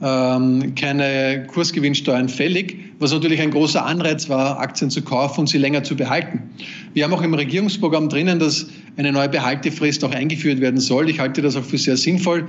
ähm, 0.00 0.74
keine 0.76 1.44
Kursgewinnsteuern 1.48 2.28
fällig, 2.28 2.78
was 3.00 3.12
natürlich 3.12 3.40
ein 3.40 3.50
großer 3.50 3.84
Anreiz 3.84 4.28
war, 4.28 4.60
Aktien 4.60 4.90
zu 4.90 5.02
kaufen 5.02 5.40
und 5.40 5.46
sie 5.48 5.58
länger 5.58 5.82
zu 5.82 5.96
behalten. 5.96 6.50
Wir 6.94 7.04
haben 7.04 7.12
auch 7.12 7.22
im 7.22 7.34
Regierungsprogramm 7.34 8.08
drinnen, 8.08 8.38
dass 8.38 8.68
eine 8.96 9.12
neue 9.12 9.28
Behaltefrist 9.28 10.04
auch 10.04 10.12
eingeführt 10.12 10.60
werden 10.60 10.78
soll. 10.78 11.10
Ich 11.10 11.18
halte 11.18 11.42
das 11.42 11.56
auch 11.56 11.64
für 11.64 11.78
sehr 11.78 11.96
sinnvoll 11.96 12.46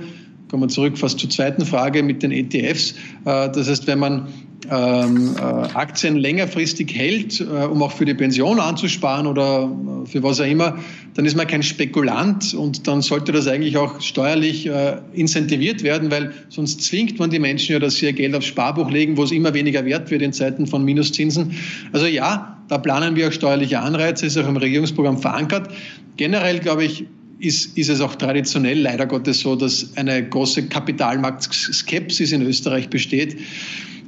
kommen 0.50 0.64
wir 0.64 0.68
zurück 0.68 0.98
fast 0.98 1.20
zur 1.20 1.30
zweiten 1.30 1.64
Frage 1.64 2.02
mit 2.02 2.22
den 2.24 2.32
ETFs. 2.32 2.92
Äh, 3.24 3.50
das 3.50 3.68
heißt, 3.68 3.86
wenn 3.86 4.00
man 4.00 4.26
ähm, 4.68 5.36
äh, 5.36 5.40
Aktien 5.40 6.16
längerfristig 6.16 6.92
hält, 6.92 7.40
äh, 7.40 7.44
um 7.44 7.82
auch 7.82 7.92
für 7.92 8.04
die 8.04 8.14
Pension 8.14 8.58
anzusparen 8.58 9.28
oder 9.28 9.70
für 10.06 10.22
was 10.24 10.40
auch 10.40 10.46
immer, 10.46 10.76
dann 11.14 11.24
ist 11.24 11.36
man 11.36 11.46
kein 11.46 11.62
Spekulant 11.62 12.52
und 12.54 12.88
dann 12.88 13.00
sollte 13.00 13.30
das 13.30 13.46
eigentlich 13.46 13.76
auch 13.76 14.00
steuerlich 14.00 14.68
incentiviert 15.12 15.82
werden, 15.82 16.10
weil 16.10 16.32
sonst 16.48 16.82
zwingt 16.82 17.18
man 17.18 17.30
die 17.30 17.40
Menschen 17.40 17.72
ja, 17.72 17.78
dass 17.78 17.96
sie 17.96 18.06
ihr 18.06 18.12
Geld 18.12 18.34
aufs 18.34 18.46
Sparbuch 18.46 18.90
legen, 18.90 19.16
wo 19.16 19.24
es 19.24 19.32
immer 19.32 19.52
weniger 19.52 19.84
wert 19.84 20.10
wird 20.10 20.22
in 20.22 20.32
Zeiten 20.32 20.66
von 20.66 20.84
Minuszinsen. 20.84 21.52
Also 21.92 22.06
ja, 22.06 22.62
da 22.68 22.78
planen 22.78 23.16
wir 23.16 23.28
auch 23.28 23.32
steuerliche 23.32 23.80
Anreize, 23.80 24.26
ist 24.26 24.38
auch 24.38 24.48
im 24.48 24.56
Regierungsprogramm 24.56 25.18
verankert. 25.18 25.68
Generell, 26.16 26.60
glaube 26.60 26.84
ich, 26.84 27.06
ist, 27.40 27.76
ist 27.76 27.88
es 27.88 28.00
auch 28.00 28.14
traditionell 28.14 28.80
leider 28.80 29.06
Gottes 29.06 29.40
so, 29.40 29.56
dass 29.56 29.96
eine 29.96 30.28
große 30.28 30.68
Kapitalmarktskepsis 30.68 32.32
in 32.32 32.42
Österreich 32.42 32.88
besteht. 32.90 33.36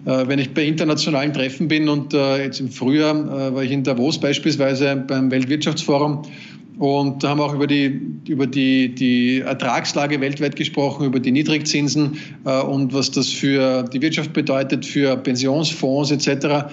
Äh, 0.04 0.26
wenn 0.26 0.38
ich 0.38 0.52
bei 0.52 0.64
internationalen 0.64 1.32
Treffen 1.32 1.68
bin 1.68 1.88
und 1.88 2.12
äh, 2.12 2.44
jetzt 2.44 2.60
im 2.60 2.70
Frühjahr 2.70 3.14
äh, 3.14 3.54
war 3.54 3.62
ich 3.62 3.70
in 3.70 3.84
Davos 3.84 4.18
beispielsweise 4.18 4.96
beim 4.96 5.30
Weltwirtschaftsforum 5.30 6.22
und 6.78 7.22
haben 7.22 7.40
auch 7.40 7.54
über 7.54 7.66
die, 7.66 8.00
über 8.26 8.46
die, 8.46 8.94
die 8.94 9.40
Ertragslage 9.40 10.20
weltweit 10.20 10.56
gesprochen, 10.56 11.06
über 11.06 11.20
die 11.20 11.30
Niedrigzinsen 11.30 12.16
und 12.44 12.94
was 12.94 13.10
das 13.10 13.28
für 13.28 13.84
die 13.84 14.00
Wirtschaft 14.00 14.32
bedeutet, 14.32 14.86
für 14.86 15.16
Pensionsfonds 15.18 16.10
etc. 16.10 16.72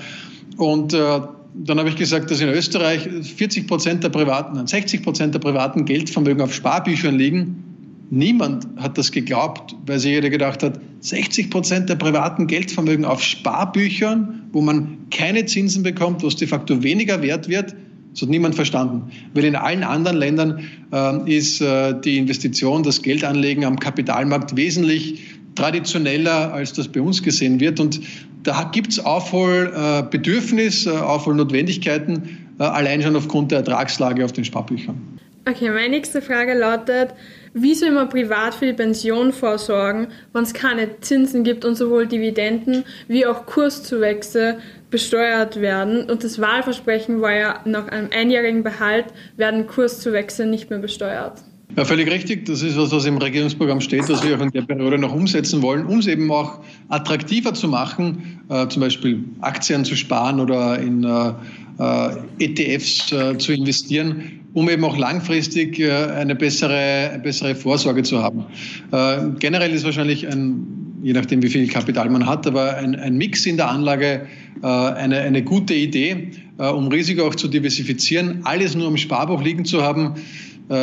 Und 0.60 0.94
dann 0.94 1.80
habe 1.80 1.90
ich 1.90 1.96
gesagt, 1.96 2.30
dass 2.30 2.42
in 2.42 2.50
Österreich 2.50 3.08
40 3.22 3.68
Prozent 3.68 4.04
der 4.04 4.10
privaten, 4.10 4.68
60 4.68 5.02
Prozent 5.02 5.34
der 5.34 5.40
privaten 5.40 5.86
Geldvermögen 5.86 6.42
auf 6.42 6.54
Sparbüchern 6.54 7.18
liegen 7.18 7.70
Niemand 8.12 8.68
hat 8.78 8.98
das 8.98 9.12
geglaubt, 9.12 9.76
weil 9.86 10.00
sich 10.00 10.12
jeder 10.12 10.32
gedacht 10.32 10.64
hat, 10.64 10.80
60 11.02 11.52
Prozent 11.52 11.90
der 11.90 11.96
privaten 11.96 12.48
Geldvermögen 12.48 13.06
auf 13.06 13.22
Sparbüchern, 13.22 14.48
wo 14.52 14.62
man 14.62 15.10
keine 15.12 15.46
Zinsen 15.46 15.84
bekommt, 15.84 16.24
wo 16.24 16.28
es 16.28 16.36
de 16.36 16.48
facto 16.48 16.82
weniger 16.82 17.22
wert 17.22 17.50
wird, 17.50 17.76
das 18.12 18.24
hat 18.24 18.30
niemand 18.30 18.56
verstanden. 18.56 19.12
Weil 19.36 19.46
in 19.46 19.56
allen 19.56 19.84
anderen 19.84 20.18
Ländern 20.18 20.64
äh, 20.92 21.38
ist 21.38 21.62
äh, 21.62 21.94
die 22.02 22.18
Investition, 22.18 22.82
das 22.82 23.04
Geldanlegen 23.04 23.64
am 23.64 23.78
Kapitalmarkt 23.78 24.56
wesentlich 24.56 25.22
traditioneller, 25.54 26.52
als 26.52 26.74
das 26.74 26.88
bei 26.88 27.02
uns 27.02 27.22
gesehen 27.22 27.60
wird. 27.60 27.80
Und 27.80 28.02
da 28.44 28.70
gibt 28.72 28.92
es 28.92 29.00
Aufholbedürfnis, 29.04 30.86
äh, 30.86 30.92
Aufholnotwendigkeiten, 30.92 32.56
äh, 32.60 32.64
allein 32.64 33.02
schon 33.02 33.16
aufgrund 33.16 33.52
der 33.52 33.60
Ertragslage 33.60 34.24
auf 34.26 34.32
den 34.32 34.46
Sparbüchern. 34.46 35.20
Okay, 35.48 35.70
meine 35.70 35.90
nächste 35.90 36.22
Frage 36.22 36.54
lautet, 36.54 37.16
wie 37.54 37.74
soll 37.74 37.92
man 37.92 38.10
privat 38.10 38.54
für 38.54 38.68
die 38.68 38.74
Pension 38.74 39.32
vorsorgen, 39.34 40.10
wenn 40.34 40.44
es 40.44 40.54
keine 40.54 41.00
Zinsen 41.00 41.44
gibt 41.44 41.66
und 41.66 41.76
sowohl 41.76 42.06
Dividenden 42.06 42.84
wie 43.08 43.26
auch 43.26 43.46
Kurszuwächse 43.48 44.60
besteuert 44.92 45.60
werden? 45.60 46.10
Und 46.10 46.24
das 46.24 46.40
Wahlversprechen 46.40 47.22
war 47.22 47.34
ja, 47.34 47.62
nach 47.66 47.88
einem 47.88 48.10
einjährigen 48.16 48.62
Behalt 48.62 49.06
werden 49.38 49.66
Kurszuwächse 49.66 50.46
nicht 50.46 50.70
mehr 50.70 50.80
besteuert. 50.80 51.42
Ja, 51.78 51.86
völlig 51.86 52.10
richtig. 52.10 52.46
Das 52.46 52.62
ist 52.64 52.78
was, 52.78 52.92
was 52.92 53.06
im 53.06 53.18
Regierungsprogramm 53.18 53.80
steht, 53.80 54.10
was 54.10 54.24
wir 54.24 54.36
auch 54.36 54.42
in 54.42 54.50
der 54.52 54.64
Periode 54.64 54.98
noch 54.98 55.14
umsetzen 55.14 55.62
wollen, 55.62 55.86
um 55.86 56.00
es 56.00 56.08
eben 56.08 56.30
auch 56.32 56.60
attraktiver 56.90 57.54
zu 57.54 57.68
machen, 57.68 58.42
äh, 58.50 58.68
zum 58.68 58.82
Beispiel 58.82 59.24
Aktien 59.42 59.86
zu 59.86 59.96
sparen 59.96 60.40
oder 60.40 60.80
in 60.80 61.04
äh, 61.04 61.34
äh 61.80 62.16
ETFs 62.40 63.12
äh, 63.12 63.38
zu 63.38 63.54
investieren 63.54 64.40
um 64.54 64.70
eben 64.70 64.84
auch 64.84 64.98
langfristig 64.98 65.80
äh, 65.80 65.92
eine 65.92 66.36
bessere, 66.36 67.12
eine 67.14 67.20
bessere 67.20 67.56
Vorsorge 67.56 68.04
zu 68.04 68.22
haben. 68.22 68.46
Äh, 68.92 69.30
generell 69.40 69.72
ist 69.72 69.84
wahrscheinlich 69.84 70.28
ein, 70.28 70.66
je 71.04 71.14
nachdem 71.14 71.44
wie 71.44 71.50
viel 71.50 71.68
Kapital 71.68 72.10
man 72.10 72.26
hat, 72.26 72.48
aber 72.48 72.78
ein, 72.78 72.96
ein 72.96 73.16
Mix 73.16 73.46
in 73.46 73.58
der 73.58 73.70
Anlage 73.70 74.28
eine, 74.62 75.20
eine 75.20 75.42
gute 75.42 75.74
Idee, 75.74 76.32
um 76.58 76.90
Risiko 76.90 77.26
auch 77.26 77.36
zu 77.36 77.48
diversifizieren. 77.48 78.42
Alles 78.44 78.76
nur 78.76 78.90
im 78.90 78.98
Sparbuch 78.98 79.42
liegen 79.42 79.64
zu 79.64 79.82
haben, 79.82 80.16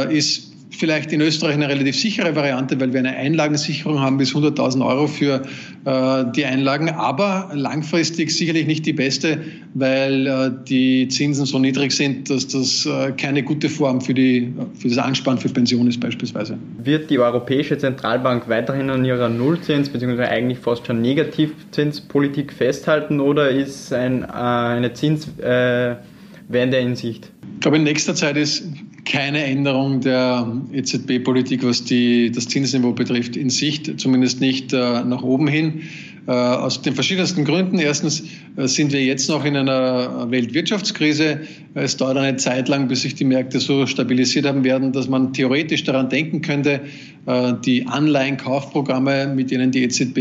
ist 0.08 0.45
vielleicht 0.70 1.12
in 1.12 1.20
Österreich 1.20 1.54
eine 1.54 1.68
relativ 1.68 1.96
sichere 1.96 2.34
Variante, 2.34 2.78
weil 2.80 2.92
wir 2.92 3.00
eine 3.00 3.16
Einlagensicherung 3.16 4.00
haben 4.00 4.18
bis 4.18 4.34
100.000 4.34 4.84
Euro 4.84 5.06
für 5.06 5.42
äh, 5.84 6.24
die 6.34 6.44
Einlagen, 6.44 6.90
aber 6.90 7.50
langfristig 7.54 8.30
sicherlich 8.30 8.66
nicht 8.66 8.84
die 8.86 8.92
beste, 8.92 9.40
weil 9.74 10.26
äh, 10.26 10.50
die 10.68 11.08
Zinsen 11.08 11.46
so 11.46 11.58
niedrig 11.58 11.92
sind, 11.92 12.30
dass 12.30 12.48
das 12.48 12.86
äh, 12.86 13.12
keine 13.12 13.42
gute 13.42 13.68
Form 13.68 14.00
für, 14.00 14.14
die, 14.14 14.52
für 14.78 14.88
das 14.88 14.98
Ansparen 14.98 15.38
für 15.38 15.48
Pension 15.48 15.86
ist 15.86 16.00
beispielsweise. 16.00 16.58
Wird 16.82 17.10
die 17.10 17.18
Europäische 17.18 17.78
Zentralbank 17.78 18.48
weiterhin 18.48 18.90
an 18.90 19.04
ihrer 19.04 19.28
Nullzins 19.28 19.88
bzw. 19.88 20.24
eigentlich 20.24 20.58
fast 20.58 20.86
schon 20.86 21.00
Negativzinspolitik 21.00 22.52
festhalten 22.52 23.20
oder 23.20 23.50
ist 23.50 23.92
ein, 23.92 24.22
äh, 24.22 24.26
eine 24.26 24.92
Zinswende 24.92 25.98
in 26.48 26.96
Sicht? 26.96 27.30
Ich 27.54 27.60
glaube, 27.60 27.78
in 27.78 27.84
nächster 27.84 28.14
Zeit 28.14 28.36
ist 28.36 28.64
keine 29.06 29.44
Änderung 29.44 30.00
der 30.00 30.60
EZB-Politik, 30.72 31.64
was 31.64 31.84
die, 31.84 32.30
das 32.30 32.48
Zinsniveau 32.48 32.92
betrifft, 32.92 33.36
in 33.36 33.48
Sicht, 33.48 33.98
zumindest 33.98 34.40
nicht 34.40 34.72
äh, 34.72 35.04
nach 35.04 35.22
oben 35.22 35.48
hin. 35.48 35.82
Äh, 36.28 36.32
aus 36.32 36.82
den 36.82 36.92
verschiedensten 36.92 37.44
Gründen. 37.44 37.78
Erstens 37.78 38.24
äh, 38.56 38.66
sind 38.66 38.92
wir 38.92 39.04
jetzt 39.04 39.28
noch 39.28 39.44
in 39.44 39.56
einer 39.56 40.28
Weltwirtschaftskrise. 40.28 41.42
Es 41.74 41.96
dauert 41.96 42.16
eine 42.16 42.36
Zeit 42.36 42.66
lang, 42.66 42.88
bis 42.88 43.02
sich 43.02 43.14
die 43.14 43.24
Märkte 43.24 43.60
so 43.60 43.86
stabilisiert 43.86 44.44
haben 44.44 44.64
werden, 44.64 44.90
dass 44.90 45.08
man 45.08 45.32
theoretisch 45.32 45.84
daran 45.84 46.08
denken 46.08 46.42
könnte, 46.42 46.80
äh, 47.26 47.52
die 47.64 47.86
Anleihenkaufprogramme, 47.86 49.28
mit 49.36 49.52
denen 49.52 49.70
die 49.70 49.84
EZB 49.84 50.18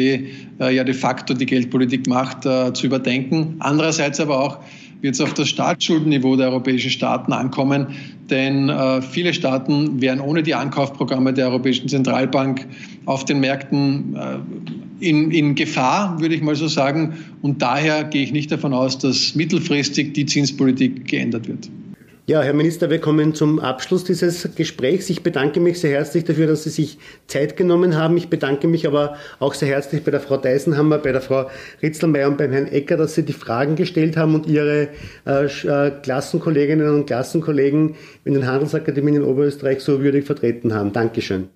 äh, 0.59 0.75
ja 0.75 0.83
de 0.83 0.93
facto 0.93 1.33
die 1.33 1.47
Geldpolitik 1.47 2.05
macht, 2.07 2.45
äh, 2.45 2.71
zu 2.73 2.85
überdenken. 2.85 3.55
Andererseits 3.57 4.19
aber 4.19 4.39
auch, 4.39 4.59
wird 5.01 5.15
es 5.15 5.21
auf 5.21 5.33
das 5.33 5.49
Staatsschuldenniveau 5.49 6.35
der 6.35 6.49
europäischen 6.49 6.89
Staaten 6.89 7.33
ankommen, 7.33 7.87
denn 8.29 8.69
äh, 8.69 9.01
viele 9.01 9.33
Staaten 9.33 10.01
wären 10.01 10.19
ohne 10.19 10.41
die 10.43 10.55
Ankaufprogramme 10.55 11.33
der 11.33 11.47
Europäischen 11.47 11.87
Zentralbank 11.87 12.65
auf 13.05 13.25
den 13.25 13.39
Märkten 13.39 14.15
äh, 14.15 15.07
in, 15.07 15.31
in 15.31 15.55
Gefahr, 15.55 16.19
würde 16.19 16.35
ich 16.35 16.41
mal 16.41 16.55
so 16.55 16.67
sagen. 16.67 17.13
Und 17.41 17.61
daher 17.61 18.03
gehe 18.05 18.23
ich 18.23 18.31
nicht 18.31 18.51
davon 18.51 18.73
aus, 18.73 18.97
dass 18.97 19.35
mittelfristig 19.35 20.13
die 20.13 20.25
Zinspolitik 20.25 21.07
geändert 21.07 21.47
wird. 21.47 21.69
Ja, 22.27 22.41
Herr 22.41 22.53
Minister, 22.53 22.89
wir 22.89 22.99
kommen 22.99 23.35
zum 23.35 23.59
Abschluss 23.59 24.03
dieses 24.03 24.55
Gesprächs. 24.55 25.11
Ich 25.11 25.21
bedanke 25.21 25.59
mich 25.59 25.79
sehr 25.79 25.91
herzlich 25.91 26.23
dafür, 26.23 26.47
dass 26.47 26.63
Sie 26.63 26.71
sich 26.71 26.97
Zeit 27.27 27.55
genommen 27.55 27.95
haben. 27.95 28.17
Ich 28.17 28.29
bedanke 28.29 28.67
mich 28.67 28.87
aber 28.87 29.17
auch 29.37 29.53
sehr 29.53 29.69
herzlich 29.69 30.03
bei 30.03 30.09
der 30.09 30.21
Frau 30.21 30.37
Deisenhammer, 30.37 30.97
bei 30.97 31.11
der 31.11 31.21
Frau 31.21 31.51
Ritzelmeier 31.83 32.27
und 32.27 32.39
beim 32.39 32.51
Herrn 32.51 32.65
Ecker, 32.65 32.97
dass 32.97 33.13
Sie 33.13 33.21
die 33.21 33.33
Fragen 33.33 33.75
gestellt 33.75 34.17
haben 34.17 34.33
und 34.33 34.47
Ihre 34.47 34.87
äh, 35.27 35.45
äh 35.45 35.91
Klassenkolleginnen 36.01 36.89
und 36.95 37.05
Klassenkollegen 37.05 37.93
in 38.23 38.33
den 38.33 38.47
Handelsakademien 38.47 39.17
in 39.17 39.23
Oberösterreich 39.23 39.81
so 39.81 40.01
würdig 40.01 40.25
vertreten 40.25 40.73
haben. 40.73 40.93
Dankeschön. 40.93 41.49